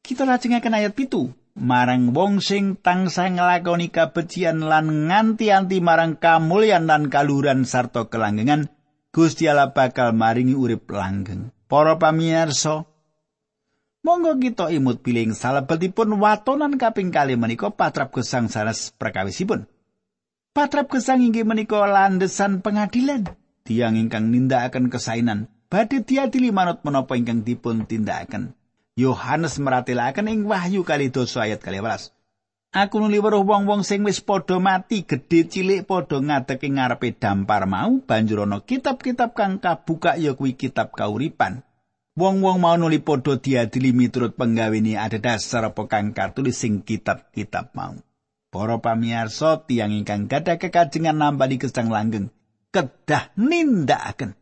Kita 0.02 0.26
lajengaken 0.26 0.74
ayat 0.74 0.98
pitu. 0.98 1.30
marang 1.58 2.14
wong 2.14 2.38
sing 2.38 2.78
tansah 2.78 3.34
nglakoni 3.34 3.90
kabecian 3.90 4.62
lan 4.62 5.10
nganti-anti 5.10 5.82
marang 5.82 6.22
kamulyan 6.22 6.86
lan 6.86 7.10
kaluhuran 7.10 7.66
sarta 7.66 8.06
kelanggengan 8.06 8.70
Gusti 9.10 9.50
Allah 9.50 9.74
bakal 9.74 10.14
maringi 10.14 10.54
urip 10.54 10.94
langgeng. 10.94 11.50
Para 11.66 11.98
pamirsa, 11.98 12.86
monggo 14.08 14.40
kita 14.40 14.72
imut 14.72 15.04
piling 15.04 15.36
salebetipun 15.36 16.16
watonan 16.16 16.80
kaping 16.80 17.12
kali 17.12 17.36
menika 17.36 17.68
patrap 17.76 18.16
gesang 18.16 18.48
sanes 18.48 18.96
perkawisipun. 18.96 19.68
Patrap 20.56 20.88
gesang 20.88 21.20
inggih 21.20 21.44
menika 21.44 21.84
landesan 21.84 22.64
pengadilan. 22.64 23.28
Tiang 23.68 24.00
ingkang 24.00 24.32
nindakaken 24.32 24.88
kesainan 24.88 25.52
badhe 25.68 26.08
diadili 26.08 26.56
manut 26.56 26.88
menapa 26.88 27.20
ingkang 27.20 27.44
dipun 27.44 27.84
tindakaken. 27.84 28.56
Yohanes 28.96 29.60
meratelaken 29.60 30.32
ing 30.32 30.48
Wahyu 30.48 30.88
kali 30.88 31.12
dosa 31.12 31.44
ayat 31.44 31.60
kali 31.60 31.84
Aku 32.74 33.00
nuli 33.00 33.20
weruh 33.20 33.44
wong-wong 33.44 33.84
sing 33.84 34.08
wis 34.08 34.24
padha 34.24 34.60
mati 34.60 35.04
gedhe 35.04 35.48
cilik 35.52 35.84
padha 35.84 36.20
ngadeg 36.20 36.64
ing 36.64 36.80
ngarepe 36.80 37.16
dampar 37.16 37.64
mau 37.68 38.00
banjur 38.04 38.44
ana 38.48 38.64
kitab-kitab 38.64 39.36
kang 39.36 39.60
kabuka 39.60 40.16
ya 40.16 40.32
kuwi 40.32 40.56
kitab 40.56 40.96
kauripan. 40.96 41.67
Wong-wong 42.18 42.58
mau 42.58 42.74
nuli 42.82 42.98
padha 42.98 43.38
diadili 43.38 43.94
miturut 43.94 44.34
ada 44.34 45.18
dasar 45.22 45.70
apa 45.70 45.86
kang 45.86 46.18
katulis 46.18 46.58
sing 46.58 46.82
kitab-kitab 46.82 47.78
mau. 47.78 47.94
Para 48.50 48.82
pamirsa 48.82 49.62
tiyang 49.70 49.94
ingkang 49.94 50.26
gadah 50.26 50.58
kekajengan 50.58 51.14
nambani 51.14 51.62
gesang 51.62 51.94
langgeng 51.94 52.34
kedah 52.74 53.30
nindakaken 53.38 54.34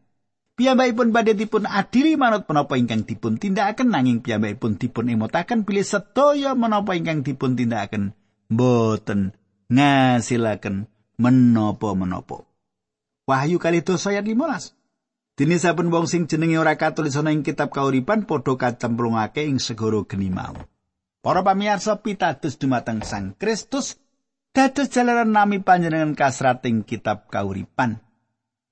Piyambakipun 0.55 1.11
badhe 1.11 1.35
dipun 1.35 1.67
adili 1.67 2.15
manut 2.15 2.47
menapa 2.47 2.79
ingkang 2.79 3.03
dipun 3.03 3.35
tindakaken 3.35 3.91
nanging 3.91 4.23
piyambakipun 4.23 4.79
dipun 4.79 5.11
emotaken 5.11 5.67
pilih 5.67 5.83
sedaya 5.83 6.55
menapa 6.55 6.95
ingkang 6.95 7.27
dipun 7.27 7.59
tindakaken 7.59 8.15
boten 8.47 9.35
ngasilaken 9.67 10.87
menapa-menapa. 11.19 12.47
Wahyu 13.27 13.59
kali 13.59 13.83
dosa 13.83 14.15
ayat 14.15 14.23
15. 14.23 14.71
Dene 15.35 15.59
saben 15.59 15.91
wong 15.91 16.07
sing 16.07 16.31
jenenge 16.31 16.55
ora 16.55 16.79
katulis 16.79 17.19
ana 17.19 17.35
ing 17.35 17.43
kitab 17.43 17.67
kauripan 17.67 18.23
padha 18.23 18.55
kacemplungake 18.55 19.43
ing 19.43 19.59
segara 19.59 19.99
geni 20.07 20.31
mau. 20.31 20.55
Para 21.19 21.43
pamirsa 21.43 21.99
pitados 21.99 22.55
dumateng 22.55 23.03
Sang 23.03 23.35
Kristus 23.35 23.99
dados 24.55 24.87
jalaran 24.87 25.35
nami 25.35 25.59
panjenengan 25.59 26.15
kasrating 26.15 26.87
kitab 26.87 27.27
kauripan. 27.27 27.99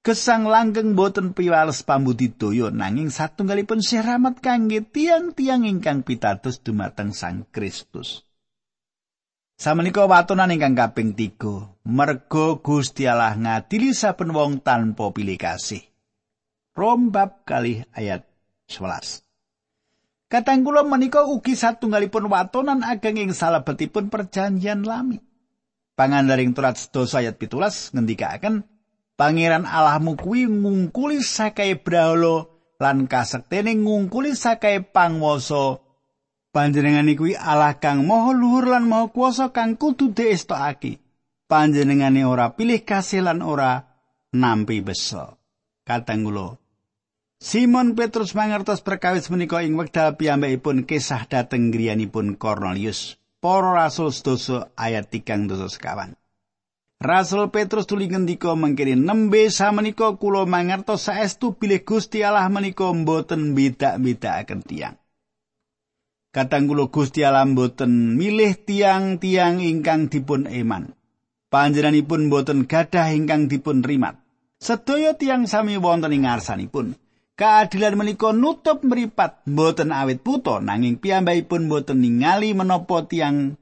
Gesang 0.08 0.48
langgeng 0.48 0.96
boten 0.96 1.36
piwales 1.36 1.84
pambudidaya 1.84 2.72
nanging 2.72 3.12
satunggalipun 3.12 3.84
siramat 3.84 4.40
kangge 4.40 4.88
tiang-tiang 4.88 5.68
ingkang 5.68 6.08
pitados 6.08 6.64
dumateng 6.64 7.12
Sang 7.12 7.44
Kristus. 7.52 8.24
Samenika 9.60 10.08
watonan 10.08 10.56
ingkang 10.56 10.80
kaping 10.80 11.12
3, 11.16 11.88
merga 11.88 12.56
Gusti 12.60 13.04
Allah 13.04 13.36
ngadili 13.36 13.92
saben 13.92 14.32
wong 14.32 14.64
tanpa 14.64 15.12
pilih 15.12 15.36
kasih. 15.36 15.93
Rom 16.74 17.14
bab 17.14 17.46
kali 17.46 17.86
ayat 17.94 18.26
11. 18.66 19.22
Katang 20.26 20.66
kula 20.66 20.82
menika 20.82 21.22
ugi 21.30 21.54
satunggalipun 21.54 22.26
watonan 22.26 22.82
ageng 22.82 23.22
ing 23.22 23.32
salebetipun 23.38 24.10
perjanjian 24.10 24.82
lami. 24.82 25.22
Pangandaring 25.94 26.58
turat 26.58 26.74
sedoso 26.74 27.22
ayat 27.22 27.38
pitulas 27.38 27.94
ngendikaken 27.94 28.66
Pangeran 29.14 29.70
Allahmu 29.70 30.18
kuwi 30.18 30.50
ngungkuli 30.50 31.22
sakae 31.22 31.78
brahala 31.78 32.50
lan 32.82 33.06
kasektene 33.06 33.78
ngungkuli 33.78 34.34
sakae 34.34 34.82
pangwasa. 34.82 35.78
Panjenengan 36.50 37.06
kuwi 37.14 37.38
Allah 37.38 37.78
kang 37.78 38.10
maha 38.10 38.34
luhur 38.34 38.74
lan 38.74 38.90
maha 38.90 39.14
kuasa 39.14 39.54
kang 39.54 39.78
kudu 39.78 40.18
diestokake. 40.18 40.98
Panjenengane 41.46 42.26
ora 42.26 42.58
pilih 42.58 42.82
kasih 42.82 43.22
lan 43.22 43.46
ora 43.46 43.86
nampi 44.34 44.82
besa. 44.82 45.38
Katanggulo. 45.86 46.63
Simon 47.44 47.92
Petrus 48.00 48.40
mangertos 48.40 48.80
perkawis 48.80 49.28
menika 49.28 49.60
ing 49.60 49.76
wekdal 49.76 50.16
piyambakipun 50.16 50.88
kisah 50.88 51.28
dhateng 51.28 51.76
griyanipun 51.76 52.40
Cornelius. 52.40 53.20
Para 53.44 53.84
rasul 53.84 54.16
sedasa 54.16 54.72
ayat 54.80 55.12
3 55.12 55.52
dosa 55.52 55.68
sekawan. 55.68 56.16
Rasul 57.04 57.52
Petrus 57.52 57.84
tuli 57.84 58.08
ngendika 58.08 58.56
mangkene 58.56 58.96
nembe 58.96 59.52
samenika 59.52 60.16
kula 60.16 60.48
mangertos 60.48 61.12
saestu 61.12 61.60
bilih 61.60 61.84
Gusti 61.84 62.24
Allah 62.24 62.48
menika 62.48 62.88
mboten 62.96 63.52
beda-bedakaken 63.52 64.64
tiyang. 64.64 64.96
Kadang 66.32 66.72
kula 66.72 66.88
Gusti 66.88 67.28
Allah 67.28 67.44
mboten 67.44 68.16
milih 68.16 68.56
tiang-tiang 68.64 69.60
ingkang 69.60 70.08
dipun 70.08 70.48
eman. 70.48 70.96
Panjenenganipun 71.52 72.32
mboten 72.32 72.72
gadah 72.72 73.12
ingkang 73.12 73.52
dipun 73.52 73.84
rimat. 73.84 74.16
Sedaya 74.64 75.12
tiang 75.20 75.44
sami 75.44 75.76
wonten 75.76 76.16
ing 76.16 76.24
ngarsanipun. 76.24 77.03
Keadilan 77.34 77.98
menika 77.98 78.30
nutup 78.30 78.86
meripat 78.86 79.42
mboten 79.50 79.90
awit 79.90 80.22
puto 80.22 80.62
nanging 80.62 81.02
piyambakipun 81.02 81.66
mboten 81.66 81.98
ningali 81.98 82.54
menapa 82.54 83.10
tiang 83.10 83.58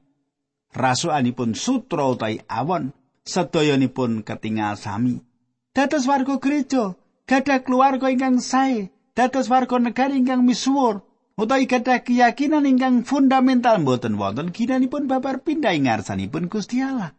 rasukanipun 0.76 1.56
sutra 1.56 2.04
utawi 2.04 2.44
awon 2.52 2.92
sedayanipun 3.24 4.28
ketingal 4.28 4.76
sami. 4.76 5.24
Dados 5.72 6.04
warga 6.04 6.36
gereja, 6.36 7.00
gadah 7.24 7.64
keluarga 7.64 8.12
ingkang 8.12 8.44
sae, 8.44 8.92
dados 9.16 9.48
warga 9.48 9.80
negara 9.80 10.12
ingkang 10.12 10.44
misuwur, 10.44 11.00
utawi 11.40 11.64
gadah 11.64 12.04
keyakinan 12.04 12.68
ingkang 12.68 13.08
fundamental 13.08 13.80
mboten 13.80 14.20
wonten 14.20 14.52
ginanipun 14.52 15.08
babar 15.08 15.40
pindah 15.40 15.72
ing 15.72 15.88
ngarsanipun 15.88 16.52
Gusti 16.52 16.84
Allah. 16.84 17.16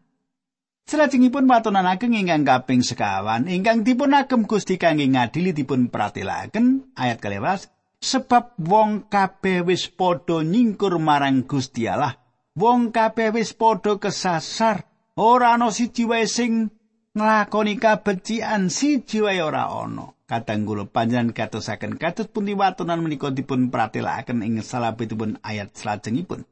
Salajengipun 0.84 1.48
watonan 1.48 1.88
ageng 1.88 2.12
ingkang 2.12 2.44
kaping 2.44 2.84
sekawan 2.84 3.48
ingkang 3.48 3.88
dipun 3.88 4.12
agem 4.12 4.44
Gusti 4.44 4.76
kangge 4.76 5.08
ngadili 5.08 5.56
dipun 5.56 5.88
pratelaken 5.88 6.92
ayat 7.00 7.24
kalewas 7.24 7.72
sebab 8.04 8.60
wong 8.60 9.08
kabeh 9.08 9.64
wis 9.64 9.88
padha 9.88 10.44
nyingkur 10.44 11.00
marang 11.00 11.48
Gusti 11.48 11.88
Allah. 11.88 12.20
Wong 12.60 12.92
kabeh 12.92 13.32
wis 13.32 13.56
padha 13.56 13.96
kesasar 13.96 14.84
ora 15.16 15.56
ana 15.56 15.72
siji 15.72 16.04
wae 16.04 16.28
sing 16.28 16.68
nglakoni 17.16 17.80
kabecikan 17.80 18.68
siji 18.68 19.24
wae 19.24 19.40
ora 19.40 19.72
ana. 19.72 20.12
Kadang 20.28 20.68
kula 20.68 20.84
panjenengan 20.84 21.32
katosaken 21.32 21.96
katut 21.96 22.28
pundi 22.28 22.60
watonan 22.60 23.00
menika 23.00 23.32
dipun 23.32 23.72
pratelaken 23.72 24.44
ing 24.44 24.60
salabetipun 24.60 25.40
ayat 25.48 25.72
salajengipun 25.72 26.44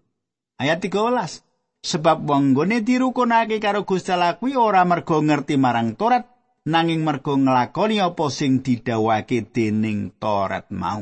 ayat 0.56 0.80
13 0.80 1.51
sebab 1.82 2.30
wong 2.30 2.54
gone 2.54 2.86
dirukunake 2.86 3.58
karo 3.58 3.84
Gusti 3.84 4.14
Allah 4.14 4.38
kuwi 4.38 4.54
ora 4.54 4.86
mergo 4.86 5.18
ngerti 5.18 5.58
marang 5.58 5.98
Torat 5.98 6.30
nanging 6.70 7.02
mergo 7.02 7.34
nglakoni 7.34 7.98
apa 7.98 8.26
sing 8.30 8.62
didhawuhake 8.62 9.50
dening 9.50 10.14
Torat 10.22 10.70
mau. 10.70 11.02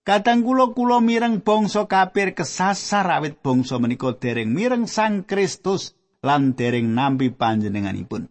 Kadang 0.00 0.42
kula 0.42 0.72
kula 0.72 0.98
mireng 1.04 1.44
bangsa 1.44 1.84
kafir 1.84 2.32
kesasar 2.32 3.04
awit 3.20 3.42
bangsa 3.44 3.76
menika 3.76 4.16
dereng 4.16 4.50
mireng 4.50 4.88
Sang 4.88 5.28
Kristus 5.28 5.92
lan 6.24 6.56
dereng 6.56 6.96
nampi 6.96 7.28
panjenenganipun. 7.28 8.26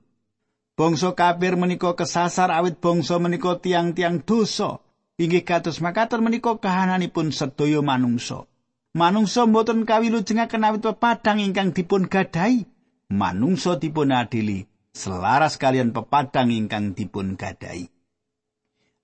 Bangsa 0.74 1.14
kafir 1.14 1.60
menika 1.60 1.94
kesasar 1.94 2.50
awit 2.50 2.80
bangsa 2.82 3.20
menika 3.22 3.60
tiang-tiang 3.60 4.24
dosa. 4.24 4.82
Inggih 5.20 5.44
kados 5.44 5.84
makaten 5.84 6.24
menika 6.24 6.56
kahananipun 6.56 7.36
sedaya 7.36 7.84
manungsa. 7.84 8.48
Manungsa 8.94 9.46
mboten 9.46 9.86
kawilujengaken 9.86 10.66
awit 10.66 10.82
pepadang 10.86 11.40
ingkang 11.42 11.74
dipun 11.74 12.10
gadai 12.10 12.66
manungsa 13.10 13.78
dipun 13.78 14.14
adili. 14.14 14.66
Selaras 14.90 15.62
kalian 15.62 15.94
pepadang 15.94 16.50
ingkang 16.50 16.98
dipun 16.98 17.38
gadai 17.38 17.88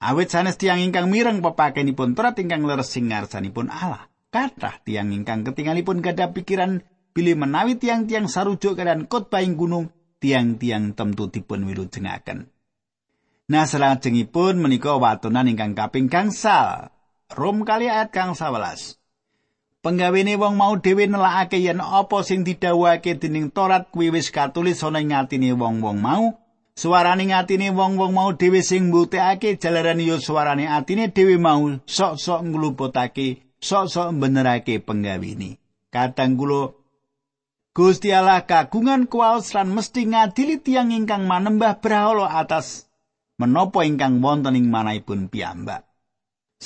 awit 0.06 0.30
sanes 0.30 0.58
tiang 0.62 0.82
ingkang 0.82 1.10
mireng 1.10 1.42
pepakenipun 1.42 2.14
terat 2.14 2.38
ingkang 2.38 2.66
leres 2.68 2.94
sing 2.94 3.10
ngarsanipun 3.10 3.74
Allah. 3.74 4.06
Kathah 4.30 4.84
tiang 4.84 5.16
ingkang 5.16 5.48
ketingalipun 5.48 6.04
gadah 6.04 6.36
pikiran 6.36 6.84
pilih 7.16 7.40
menawi 7.40 7.80
tiang-tiang 7.80 8.28
sarujuk 8.28 8.76
keadaan 8.76 9.08
khotbah 9.08 9.40
ing 9.40 9.56
gunung 9.56 9.96
tiang-tiang 10.20 10.92
temtu 10.92 11.32
dipun 11.32 11.64
wilujengaken. 11.64 12.52
Nah 13.48 13.64
selajengipun 13.64 14.60
menika 14.60 15.00
watonan 15.00 15.48
ingkang 15.48 15.72
kaping 15.78 16.12
gangsal. 16.12 16.92
Rom 17.32 17.64
kali 17.64 17.88
ayat 17.88 18.12
kang 18.12 18.36
11 18.36 19.05
Penggawene 19.86 20.34
wong 20.42 20.58
mau 20.58 20.74
dhewe 20.82 21.06
nelakake 21.06 21.62
yen 21.62 21.78
apa 21.78 22.26
sing 22.26 22.42
didhawuhake 22.42 23.22
dening 23.22 23.54
Torat 23.54 23.94
kuwi 23.94 24.10
wis 24.10 24.34
katulis 24.34 24.82
ana 24.82 24.98
ing 24.98 25.14
atine 25.14 25.54
wong-wong 25.54 26.02
mau. 26.02 26.42
Suarane 26.74 27.30
atine 27.30 27.70
wong-wong 27.70 28.18
mau 28.18 28.34
dhewe 28.34 28.66
sing 28.66 28.90
mbuktekake 28.90 29.62
jalaran 29.62 30.02
yo 30.02 30.18
suarane 30.18 30.66
atine 30.66 31.14
dhewe 31.14 31.38
mau 31.38 31.70
sok-sok 31.86 32.42
ngluputake, 32.50 33.46
sok-sok 33.62 34.10
benerake 34.18 34.82
penggawene. 34.82 35.62
Kadang 35.94 36.34
kula 36.34 36.74
Gusti 37.78 38.10
Allah 38.10 38.42
kagungan 38.42 39.06
kuwaos 39.06 39.54
lan 39.54 39.70
mesti 39.70 40.10
ngadili 40.10 40.66
tiang 40.66 40.90
ingkang 40.90 41.30
manembah 41.30 41.78
brahala 41.78 42.34
atas 42.34 42.90
menapa 43.38 43.86
ingkang 43.86 44.18
wonten 44.18 44.58
ing 44.58 44.66
manahipun 44.74 45.30
piyambak. 45.30 45.85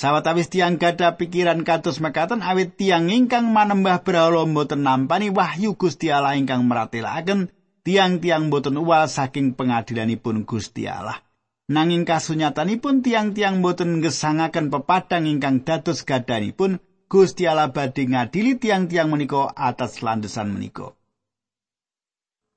Sawetawis 0.00 0.48
tiang 0.48 0.80
gada 0.80 1.12
pikiran 1.20 1.60
kados 1.60 2.00
mekaten 2.00 2.40
awit 2.40 2.72
tiang 2.80 3.12
ingkang 3.12 3.52
manembah 3.52 4.00
berhala 4.00 4.48
mboten 4.48 4.80
nampani 4.80 5.28
wahyu 5.28 5.76
Gusti 5.76 6.08
Allah 6.08 6.40
ingkang 6.40 6.64
meratelaken 6.64 7.52
tiang-tiang 7.84 8.48
mboten 8.48 8.80
uwal 8.80 9.12
saking 9.12 9.52
pengadilanipun 9.52 10.48
Gusti 10.48 10.88
Allah. 10.88 11.20
Nanging 11.68 12.08
kasunyatanipun 12.08 13.04
tiang-tiang 13.04 13.60
mboten 13.60 14.00
ngesangaken 14.00 14.72
pepadang 14.72 15.28
ingkang 15.28 15.68
dados 15.68 16.00
gadanipun 16.08 16.80
Gusti 17.04 17.44
Allah 17.44 17.68
badhe 17.68 18.08
ngadili 18.08 18.56
tiang-tiang 18.56 19.12
menika 19.12 19.52
atas 19.52 20.00
landesan 20.00 20.48
menika. 20.48 20.96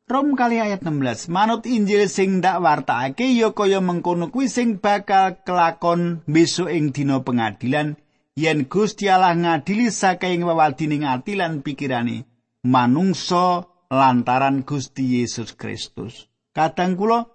Rom 0.03 0.35
kali 0.35 0.59
ayat 0.59 0.83
16 0.83 1.31
manut 1.31 1.63
Injil 1.63 2.11
sing 2.11 2.43
ndak 2.43 2.59
wartakake 2.59 3.23
ya 3.39 3.55
kaya 3.55 3.79
mengkono 3.79 4.27
kuwi 4.35 4.51
sing 4.51 4.75
bakal 4.83 5.39
kelakon 5.47 6.19
besok 6.27 6.75
ing 6.75 6.91
dina 6.91 7.23
pengadilan 7.23 7.95
yen 8.35 8.67
Gusti 8.67 9.07
Allah 9.07 9.31
ngadili 9.31 9.87
saking 9.87 10.43
wewadining 10.43 11.07
ati 11.07 11.39
lan 11.39 11.63
pikirane 11.63 12.27
manungsa 12.67 13.63
lantaran 13.87 14.67
Gusti 14.67 15.23
Yesus 15.23 15.55
Kristus. 15.55 16.27
Kadang 16.51 16.99
kula 16.99 17.31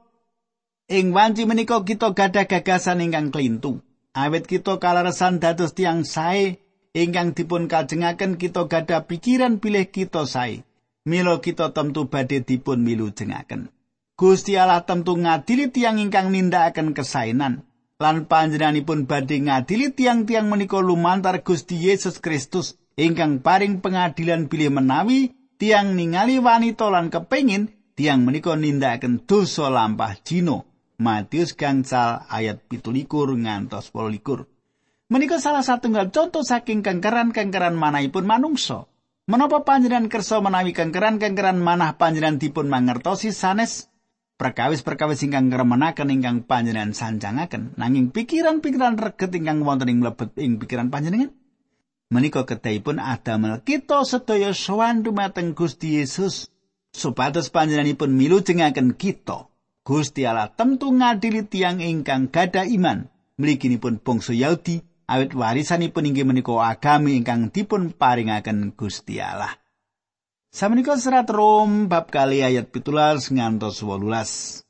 ing 0.92 1.16
wanci 1.16 1.48
menika 1.48 1.80
kita 1.88 2.12
gadah 2.12 2.44
gagasan 2.44 3.00
ingkang 3.00 3.32
klintu. 3.32 3.80
Awit 4.12 4.44
kita 4.44 4.76
kalaresan 4.76 5.40
dados 5.40 5.72
tiang 5.72 6.04
sae 6.04 6.60
ingkang 6.92 7.32
dipun 7.32 7.64
kajengaken 7.64 8.36
kita 8.36 8.68
gadah 8.68 9.08
pikiran 9.08 9.56
pilih 9.56 9.88
kita 9.88 10.28
sae. 10.28 10.67
Mila 11.08 11.40
kita 11.40 11.72
tentu 11.72 12.04
badhe 12.12 12.44
dipun 12.44 12.84
milu 12.84 13.08
jengaken. 13.08 13.72
Gusti 14.18 14.60
Allah 14.60 14.84
tentu 14.84 15.16
ngadili 15.16 15.72
tiang 15.72 15.96
ingkang 15.96 16.28
nindakaken 16.28 16.92
kesainan 16.92 17.64
lan 17.96 18.28
panjenenganipun 18.28 19.08
badhe 19.08 19.40
ngadili 19.40 19.90
tiang-tiang 19.90 20.46
menika 20.46 20.78
lumantar 20.84 21.40
Gusti 21.40 21.80
Yesus 21.88 22.20
Kristus 22.20 22.76
ingkang 23.00 23.40
paring 23.40 23.80
pengadilan 23.80 24.52
bilih 24.52 24.70
menawi 24.70 25.32
tiang 25.56 25.96
ningali 25.96 26.38
wanita 26.38 26.92
lan 26.92 27.08
kepengin 27.08 27.72
tiang 27.96 28.22
menika 28.22 28.52
nindakaken 28.52 29.24
dosa 29.24 29.72
lampah 29.72 30.14
jino. 30.20 30.68
Matius 30.98 31.54
gangsal 31.54 32.26
ayat 32.26 32.66
pitulikur 32.66 33.30
ngantos 33.30 33.94
polikur. 33.94 34.50
Menika 35.06 35.38
salah 35.38 35.62
satunggal 35.62 36.10
contoh 36.10 36.42
saking 36.42 36.82
kengkeran-kengkeran 36.82 37.78
manahipun 37.78 38.26
manungsa. 38.26 38.90
Menapa 39.28 39.60
panjenengan 39.60 40.08
kersa 40.08 40.40
menawi 40.40 40.72
kengkeran-kengkeran 40.72 41.60
manah 41.60 42.00
panjenengan 42.00 42.40
dipun 42.40 42.72
mangertosi 42.72 43.28
sanes? 43.28 43.92
Perkawis-perkawis 44.40 45.20
ingkang 45.20 45.52
ngremenaken 45.52 46.08
ingkang 46.08 46.48
panjenengan 46.48 46.96
sanjangaken. 46.96 47.76
Nanging 47.76 48.08
pikiran-pikiran 48.08 48.96
reget 48.96 49.28
ingkang 49.36 49.68
wonten 49.68 49.92
ing 49.92 50.00
mlebet 50.00 50.32
ing 50.40 50.56
pikiran 50.56 50.88
panjenengan. 50.88 51.36
Menika 52.08 52.48
kedahipun 52.48 52.96
adamel. 52.96 53.60
Kita 53.60 54.00
sedaya 54.08 54.56
sowan 54.56 55.04
dumateng 55.04 55.52
Gusti 55.52 56.00
Yesus. 56.00 56.48
Supados 56.96 57.52
panjenenganipun 57.52 58.08
milu 58.08 58.40
jengaken 58.40 58.96
kita 58.96 59.44
Gusti 59.84 60.24
Allah 60.24 60.48
tentu 60.56 60.88
ngadili 60.88 61.44
tiang 61.44 61.84
ingkang 61.84 62.32
gada 62.32 62.64
iman. 62.64 63.12
Mliginipun 63.36 64.00
bangsa 64.00 64.32
Yahudi 64.32 64.87
awit 65.08 65.32
warisanipun 65.32 66.12
inggih 66.12 66.28
menika 66.28 66.52
agami 66.60 67.16
ingkang 67.16 67.48
dipun 67.48 67.96
paringaken 67.96 68.76
Gusti 68.76 69.18
Allah. 69.18 69.56
Samenika 70.52 70.96
serat 71.00 71.28
Rom 71.32 71.88
bab 71.88 72.12
kali 72.12 72.44
ayat 72.44 72.68
pitulas 72.68 73.32
ngantos 73.32 73.80
wolulas. 73.80 74.62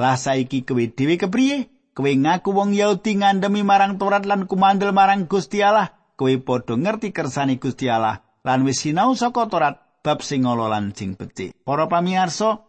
Lah 0.00 0.16
saiki 0.16 0.64
kowe 0.64 0.80
dhewe 0.80 1.20
kepriye? 1.20 1.68
Kowe 1.94 2.10
ngaku 2.10 2.50
wong 2.50 2.74
Yahudi 2.74 3.22
ngandemi 3.22 3.62
marang 3.62 4.00
Taurat 4.00 4.26
lan 4.26 4.50
kumandel 4.50 4.90
marang 4.90 5.30
Gusti 5.30 5.62
Allah. 5.62 5.94
Kowe 6.18 6.32
padha 6.42 6.74
ngerti 6.74 7.14
kersane 7.14 7.60
Gusti 7.62 7.86
Allah 7.86 8.24
lan 8.44 8.66
wis 8.68 8.84
sinau 8.84 9.16
saka 9.16 9.48
Taurat 9.48 9.80
bab 10.04 10.20
sing 10.20 10.44
ala 10.44 10.68
lan 10.68 10.92
sing 10.92 11.16
becik. 11.16 11.56
Para 11.64 11.88
pamirsa, 11.88 12.60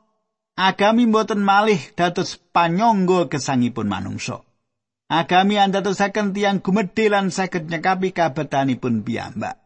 agami 0.56 1.04
mboten 1.10 1.43
malih 1.43 1.82
dados 1.99 2.39
panyangga 2.39 3.28
gesangipun 3.28 3.91
manungsa. 3.91 4.39
Agami 5.05 5.61
andhatosaken 5.61 6.33
tiyang 6.33 6.65
gumedhe 6.65 7.13
lan 7.13 7.29
saged 7.29 7.69
nyekapi 7.69 8.09
kabetanipun 8.09 9.05
piyambak. 9.05 9.61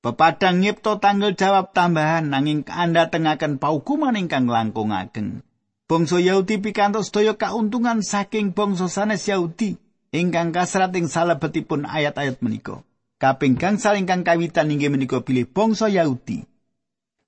Pepadang 0.00 0.62
nyipto 0.62 1.02
tanggal 1.02 1.34
jawab 1.34 1.74
tambahan 1.74 2.30
nanging 2.30 2.64
anda 2.70 3.10
tengaken 3.10 3.58
paukuman 3.58 4.16
ingkang 4.16 4.46
langkung 4.46 4.94
ageng. 4.94 5.42
Bangsa 5.90 6.22
Yahudi 6.22 6.62
pikantos 6.62 7.10
daya 7.10 7.34
kauntungan 7.34 8.00
saking 8.00 8.54
bangsa 8.54 8.86
sanes 8.86 9.26
Yahudi 9.26 9.74
ingkang 10.14 10.54
kasrat 10.54 10.94
ing 10.94 11.10
salebetipun 11.10 11.82
ayat-ayat 11.82 12.38
menika. 12.40 12.86
Kaping 13.20 13.58
gangsal 13.58 13.98
ingkang 13.98 14.22
kawitan 14.22 14.70
inggih 14.70 14.88
menika 14.88 15.20
pilih 15.20 15.50
bangsa 15.50 15.90
Yahudi. 15.90 16.46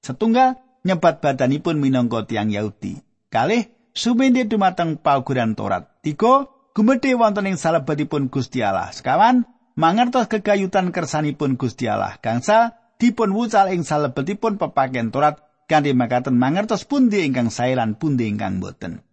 Setunggal 0.01 0.63
nyebat 0.87 1.19
badanipun 1.19 1.83
minangka 1.83 2.23
tiang 2.25 2.55
Yahudi. 2.55 3.03
Kalih 3.29 3.67
sumende 3.93 4.47
dumateng 4.47 4.97
paukuran 4.97 5.59
Torat. 5.59 5.91
Tiga 6.01 6.49
gumedhe 6.73 7.13
wonten 7.17 7.49
ing 7.49 7.61
salebetipun 7.61 8.33
Gusti 8.33 8.65
Allah. 8.65 8.93
Sekawan 8.93 9.45
mangertos 9.77 10.29
kegayutan 10.29 10.93
kersanipun 10.93 11.61
Gusti 11.61 11.89
Allah. 11.89 12.17
Gangsal 12.21 12.77
dipun 12.97 13.37
wucal 13.37 13.69
ing 13.73 13.85
salebetipun 13.85 14.57
pepaken 14.57 15.13
Torat 15.13 15.41
kanthi 15.69 15.93
makaten 15.97 16.37
mangertos 16.37 16.85
pundi 16.89 17.25
ingkang 17.25 17.53
sae 17.53 17.77
lan 17.77 17.97
pundi 17.97 18.29
ingkang 18.29 18.61
boten. 18.61 19.05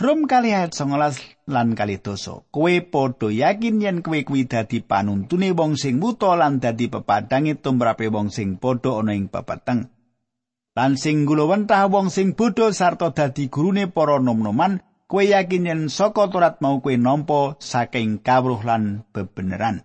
Rum 0.00 0.24
kali 0.24 0.56
ayat 0.56 0.72
19 0.72 1.52
lan 1.52 1.76
kali 1.76 2.00
dosa. 2.00 2.40
Kowe 2.48 2.72
padha 2.88 3.28
yakin 3.28 3.84
yen 3.84 4.00
kowe 4.00 4.16
kuwi 4.24 4.48
dadi 4.48 4.80
panuntune 4.80 5.52
wong 5.52 5.76
sing 5.76 6.00
buta 6.00 6.40
lan 6.40 6.56
dadi 6.56 6.88
pepadange 6.88 7.60
tumrape 7.60 8.08
wong 8.08 8.32
sing 8.32 8.56
padha 8.56 8.96
ana 8.96 9.12
ing 9.12 9.28
pepeteng. 9.28 9.92
Lan 10.72 10.96
sing 10.96 11.28
gulawentah 11.28 11.92
wong 11.92 12.08
sing 12.08 12.32
bodho 12.32 12.72
sarta 12.72 13.12
dadi 13.12 13.52
gurune 13.52 13.92
para 13.92 14.16
nom-noman, 14.16 14.80
kowe 15.10 15.26
yakin 15.26 15.66
yen 15.66 15.80
saka 15.90 16.30
turat 16.30 16.62
mau 16.62 16.78
kowe 16.78 16.94
nampa 16.94 17.58
saking 17.58 18.22
kawruh 18.22 18.62
lan 18.62 19.02
bebeneran. 19.10 19.82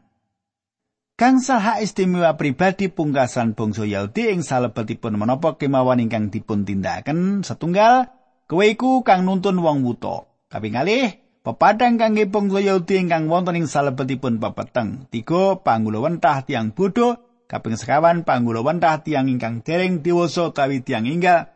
Gangsal 1.18 1.64
hak 1.64 1.82
istimewa 1.82 2.38
pribadi 2.38 2.92
pungkasan 2.92 3.58
bangsa 3.58 3.90
Yahudi 3.90 4.36
ing 4.36 4.46
salebetipun 4.46 5.18
menapa 5.18 5.58
kemawon 5.58 6.04
ingkang 6.06 6.30
dipun 6.30 6.62
tindakaken 6.62 7.42
setunggal 7.42 8.14
kowe 8.46 8.62
iku 8.62 9.02
kang 9.02 9.26
nuntun 9.26 9.58
wong 9.66 9.82
wuta. 9.82 10.30
Kaping 10.46 10.78
kalih 10.78 11.18
pepadang 11.42 11.98
kangge 11.98 12.30
bangsa 12.30 12.62
Yahudi 12.62 13.10
ingkang 13.10 13.26
wonten 13.26 13.58
ing 13.58 13.66
salebetipun 13.66 14.38
pepeteng. 14.38 15.10
Tiga 15.10 15.58
panggulawentah 15.58 16.46
tiang 16.46 16.70
bodho 16.70 17.18
kaping 17.50 17.80
sekawan 17.80 18.22
panggulawentah 18.22 19.02
tiang 19.02 19.26
ingkang 19.26 19.66
dereng 19.66 20.06
dewasa 20.06 20.54
kawi 20.54 20.86
tiang 20.86 21.10
inggal. 21.10 21.55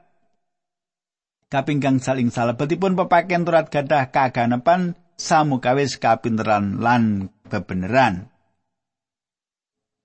Kaping 1.49 1.81
kang 1.81 1.97
saling 1.97 2.29
salebetipun 2.29 2.93
pepaken 2.93 3.41
turat 3.41 3.73
gadah 3.73 4.13
kaganepan 4.13 4.93
samukawis 5.17 5.97
kapinteran 5.97 6.77
lan 6.77 7.33
bebeneran. 7.49 8.29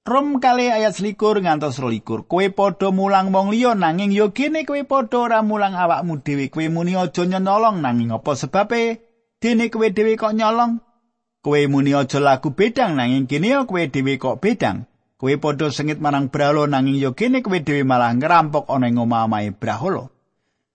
Rom 0.09 0.41
kali 0.41 0.73
ayat 0.73 0.97
selikur 0.97 1.45
ngantos 1.45 1.77
rolikur. 1.77 2.25
Kue 2.25 2.49
podo 2.49 2.97
mulang 2.97 3.29
wong 3.29 3.53
liya 3.53 3.77
nanging 3.77 4.17
yo 4.17 4.33
gene 4.33 4.65
kue 4.65 4.89
podo 4.89 5.29
ora 5.29 5.45
mulang 5.45 5.77
awakmu 5.77 6.25
dhewe. 6.25 6.49
Kue 6.49 6.73
muni 6.73 6.97
aja 6.97 7.29
nyolong 7.29 7.85
nanging 7.85 8.17
apa 8.17 8.33
sebabe? 8.37 9.05
Dene 9.37 9.69
kue 9.69 9.93
dhewe 9.93 10.17
kok 10.17 10.33
nyolong? 10.33 10.81
Kue 11.45 11.69
muni 11.69 11.93
aja 11.93 12.25
lagu 12.25 12.57
bedang 12.57 12.97
nanging 12.97 13.29
kene 13.29 13.53
yo 13.53 13.69
kue 13.69 13.93
dhewe 13.93 14.17
kok 14.17 14.41
bedang. 14.41 14.89
Kue 15.21 15.37
podo 15.37 15.69
sengit 15.69 16.01
marang 16.01 16.33
braholo 16.33 16.65
nanging 16.65 16.97
yo 16.97 17.13
gene 17.13 17.45
kue 17.45 17.61
dhewe 17.61 17.85
malah 17.85 18.17
ngerampok 18.17 18.65
ana 18.73 18.89
ing 18.89 18.97
omah-omahe 18.97 19.53
braholo. 19.53 20.14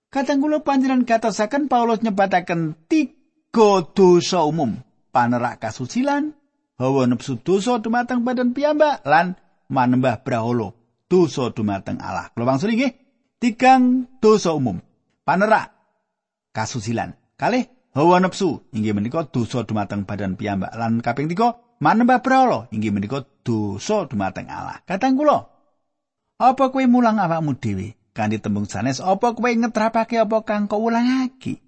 Kadang 0.09 0.41
kula 0.41 0.65
panjenengan 0.65 1.05
katosaken 1.05 1.69
Paulus 1.69 2.01
nyebataken 2.01 2.73
tiga 2.89 3.85
dosa 3.93 4.41
umum. 4.41 4.81
Panerak 5.13 5.61
kasusilan, 5.61 6.33
hawa 6.81 7.05
nepsu 7.05 7.37
dosa 7.37 7.77
dumateng 7.77 8.25
badan 8.25 8.53
piyambak 8.57 9.05
lan 9.05 9.37
manembah 9.69 10.21
braholo 10.25 10.73
dosa 11.05 11.53
dumateng 11.53 12.01
Allah. 12.01 12.33
Kula 12.33 12.45
wangsul 12.49 12.73
nggih, 12.73 12.93
tigang 13.37 14.09
dosa 14.17 14.57
umum. 14.57 14.81
Panerak 15.25 15.77
kasusilan. 16.57 17.13
Kalih 17.37 17.69
hawa 17.93 18.17
nepsu 18.17 18.65
inggih 18.73 18.97
menika 18.97 19.29
dosa 19.29 19.61
dumateng 19.61 20.09
badan 20.09 20.41
piyambak 20.41 20.73
lan 20.73 21.05
kaping 21.05 21.29
tiga 21.29 21.53
manembah 21.77 22.25
braholo 22.25 22.65
inggih 22.73 22.89
menika 22.89 23.29
dosa 23.45 24.09
dumateng 24.09 24.49
Allah. 24.49 24.81
Katang 24.89 25.21
kula, 25.21 25.53
apa 26.41 26.63
kowe 26.73 26.81
mulang 26.89 27.21
awakmu 27.21 27.53
dhewe? 27.61 27.98
Kanthi 28.19 28.43
tembung 28.43 28.67
sanes, 28.67 28.99
apa 28.99 29.31
kowe 29.31 29.47
ngetrapake 29.47 30.19
apa 30.19 30.43
kang 30.43 30.67
kok 30.67 30.75
ulangake? 30.75 31.63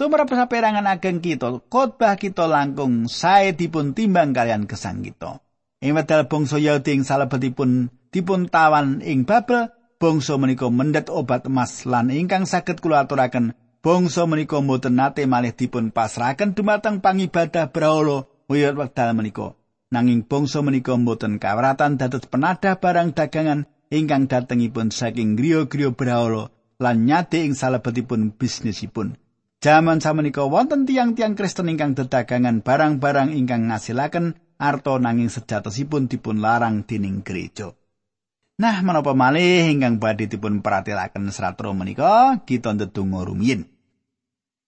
Tumrap 0.00 0.32
saperangan 0.32 0.88
ageng 0.88 1.20
kita, 1.20 1.60
khotbah 1.68 2.16
kita 2.16 2.48
langkung 2.48 3.04
sae 3.04 3.52
dipun 3.52 3.92
timbang 3.92 4.32
kalian 4.32 4.64
kesang 4.64 5.04
kita. 5.04 5.44
Ing 5.84 5.92
wedal 5.92 6.24
bangsa 6.24 6.56
Yahudi 6.56 6.96
ing 6.96 7.04
salebetipun 7.04 7.92
dipun 8.08 8.48
tawan 8.48 9.04
ing 9.04 9.28
Babel, 9.28 9.68
bangsa 10.00 10.40
menika 10.40 10.72
mendet 10.72 11.12
obat 11.12 11.44
emas 11.44 11.84
lan 11.84 12.08
ingkang 12.08 12.48
saged 12.48 12.80
kula 12.80 13.04
aturaken, 13.04 13.52
bangsa 13.84 14.24
menika 14.24 14.56
mboten 14.64 14.96
nate 14.96 15.28
malih 15.28 15.52
dipun 15.52 15.92
pasrahaken 15.92 16.56
dumateng 16.56 17.04
pangibadah 17.04 17.68
Brahala 17.68 18.24
wiwit 18.48 18.72
wekdal 18.72 19.12
menika. 19.12 19.52
Nanging 19.92 20.24
bangsa 20.24 20.64
menika 20.64 20.96
mboten 20.96 21.36
kawratan 21.36 22.00
dados 22.00 22.24
penadah 22.24 22.80
barang 22.80 23.12
dagangan 23.12 23.68
ingkang 23.92 24.26
datengipun 24.26 24.90
saking 24.90 25.38
griya-griya 25.38 25.94
Brahala 25.94 26.50
lan 26.82 27.06
nyate 27.08 27.44
ing 27.44 27.56
salebetipun 27.56 28.34
bisnisipun. 28.36 29.16
Jaman 29.64 30.04
samenika 30.04 30.44
wonten 30.44 30.84
tiang-tiang 30.84 31.32
Kristen 31.32 31.72
ingkang 31.72 31.96
dedagangan 31.96 32.60
barang-barang 32.60 33.32
ingkang 33.32 33.72
ngasilaken 33.72 34.36
arto 34.60 35.00
nanging 35.00 35.32
sejatosipun 35.32 36.12
dipun 36.12 36.44
larang 36.44 36.84
dening 36.84 37.24
gereja. 37.24 37.72
Nah, 38.56 38.80
menapa 38.80 39.12
malih 39.12 39.68
ingkang 39.68 40.00
badhe 40.00 40.28
dipun 40.28 40.64
pratilaken 40.64 41.28
seratro 41.28 41.76
menika 41.76 42.40
kita 42.44 42.72
ndedonga 42.72 43.24
rumiyin. 43.24 43.68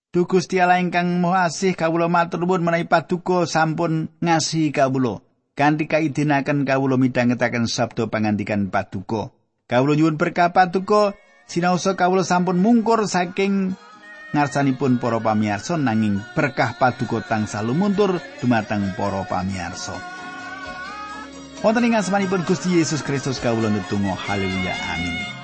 Duh 0.09 0.25
Gusti 0.25 0.57
ingkang 0.57 1.21
Maha 1.21 1.53
Asih 1.53 1.77
kawula 1.77 2.09
matur 2.09 2.41
nuwun 2.41 2.65
menawi 2.65 2.89
paduka 2.89 3.45
sampun 3.45 4.09
ngasihi 4.25 4.73
kawula. 4.73 5.21
Kanthi 5.59 5.91
kaidinaken 5.91 6.63
kawula 6.63 6.95
midhangetaken 6.95 7.67
sabda 7.67 8.07
pangandikan 8.07 8.71
paduka. 8.71 9.35
Kawula 9.67 9.99
nyuwun 9.99 10.15
berkah 10.15 10.55
paduka 10.55 11.19
sinaosa 11.51 11.99
kawula 11.99 12.23
sampun 12.23 12.63
mungkur 12.63 13.11
saking 13.11 13.75
ngarsanipun 14.31 15.03
para 15.03 15.19
pamirsa 15.19 15.75
nanging 15.75 16.23
berkah 16.39 16.79
paduka 16.79 17.27
tansah 17.27 17.67
lumuntur 17.67 18.23
dumateng 18.39 18.95
para 18.95 19.27
pamirsa. 19.27 19.99
Wonten 21.59 21.91
ing 21.91 21.99
asmanipun 21.99 22.47
Gusti 22.47 22.79
Yesus 22.79 23.03
Kristus 23.03 23.43
kawula 23.43 23.67
netunggal 23.67 24.15
haleluya 24.15 24.79
amin. 24.95 25.38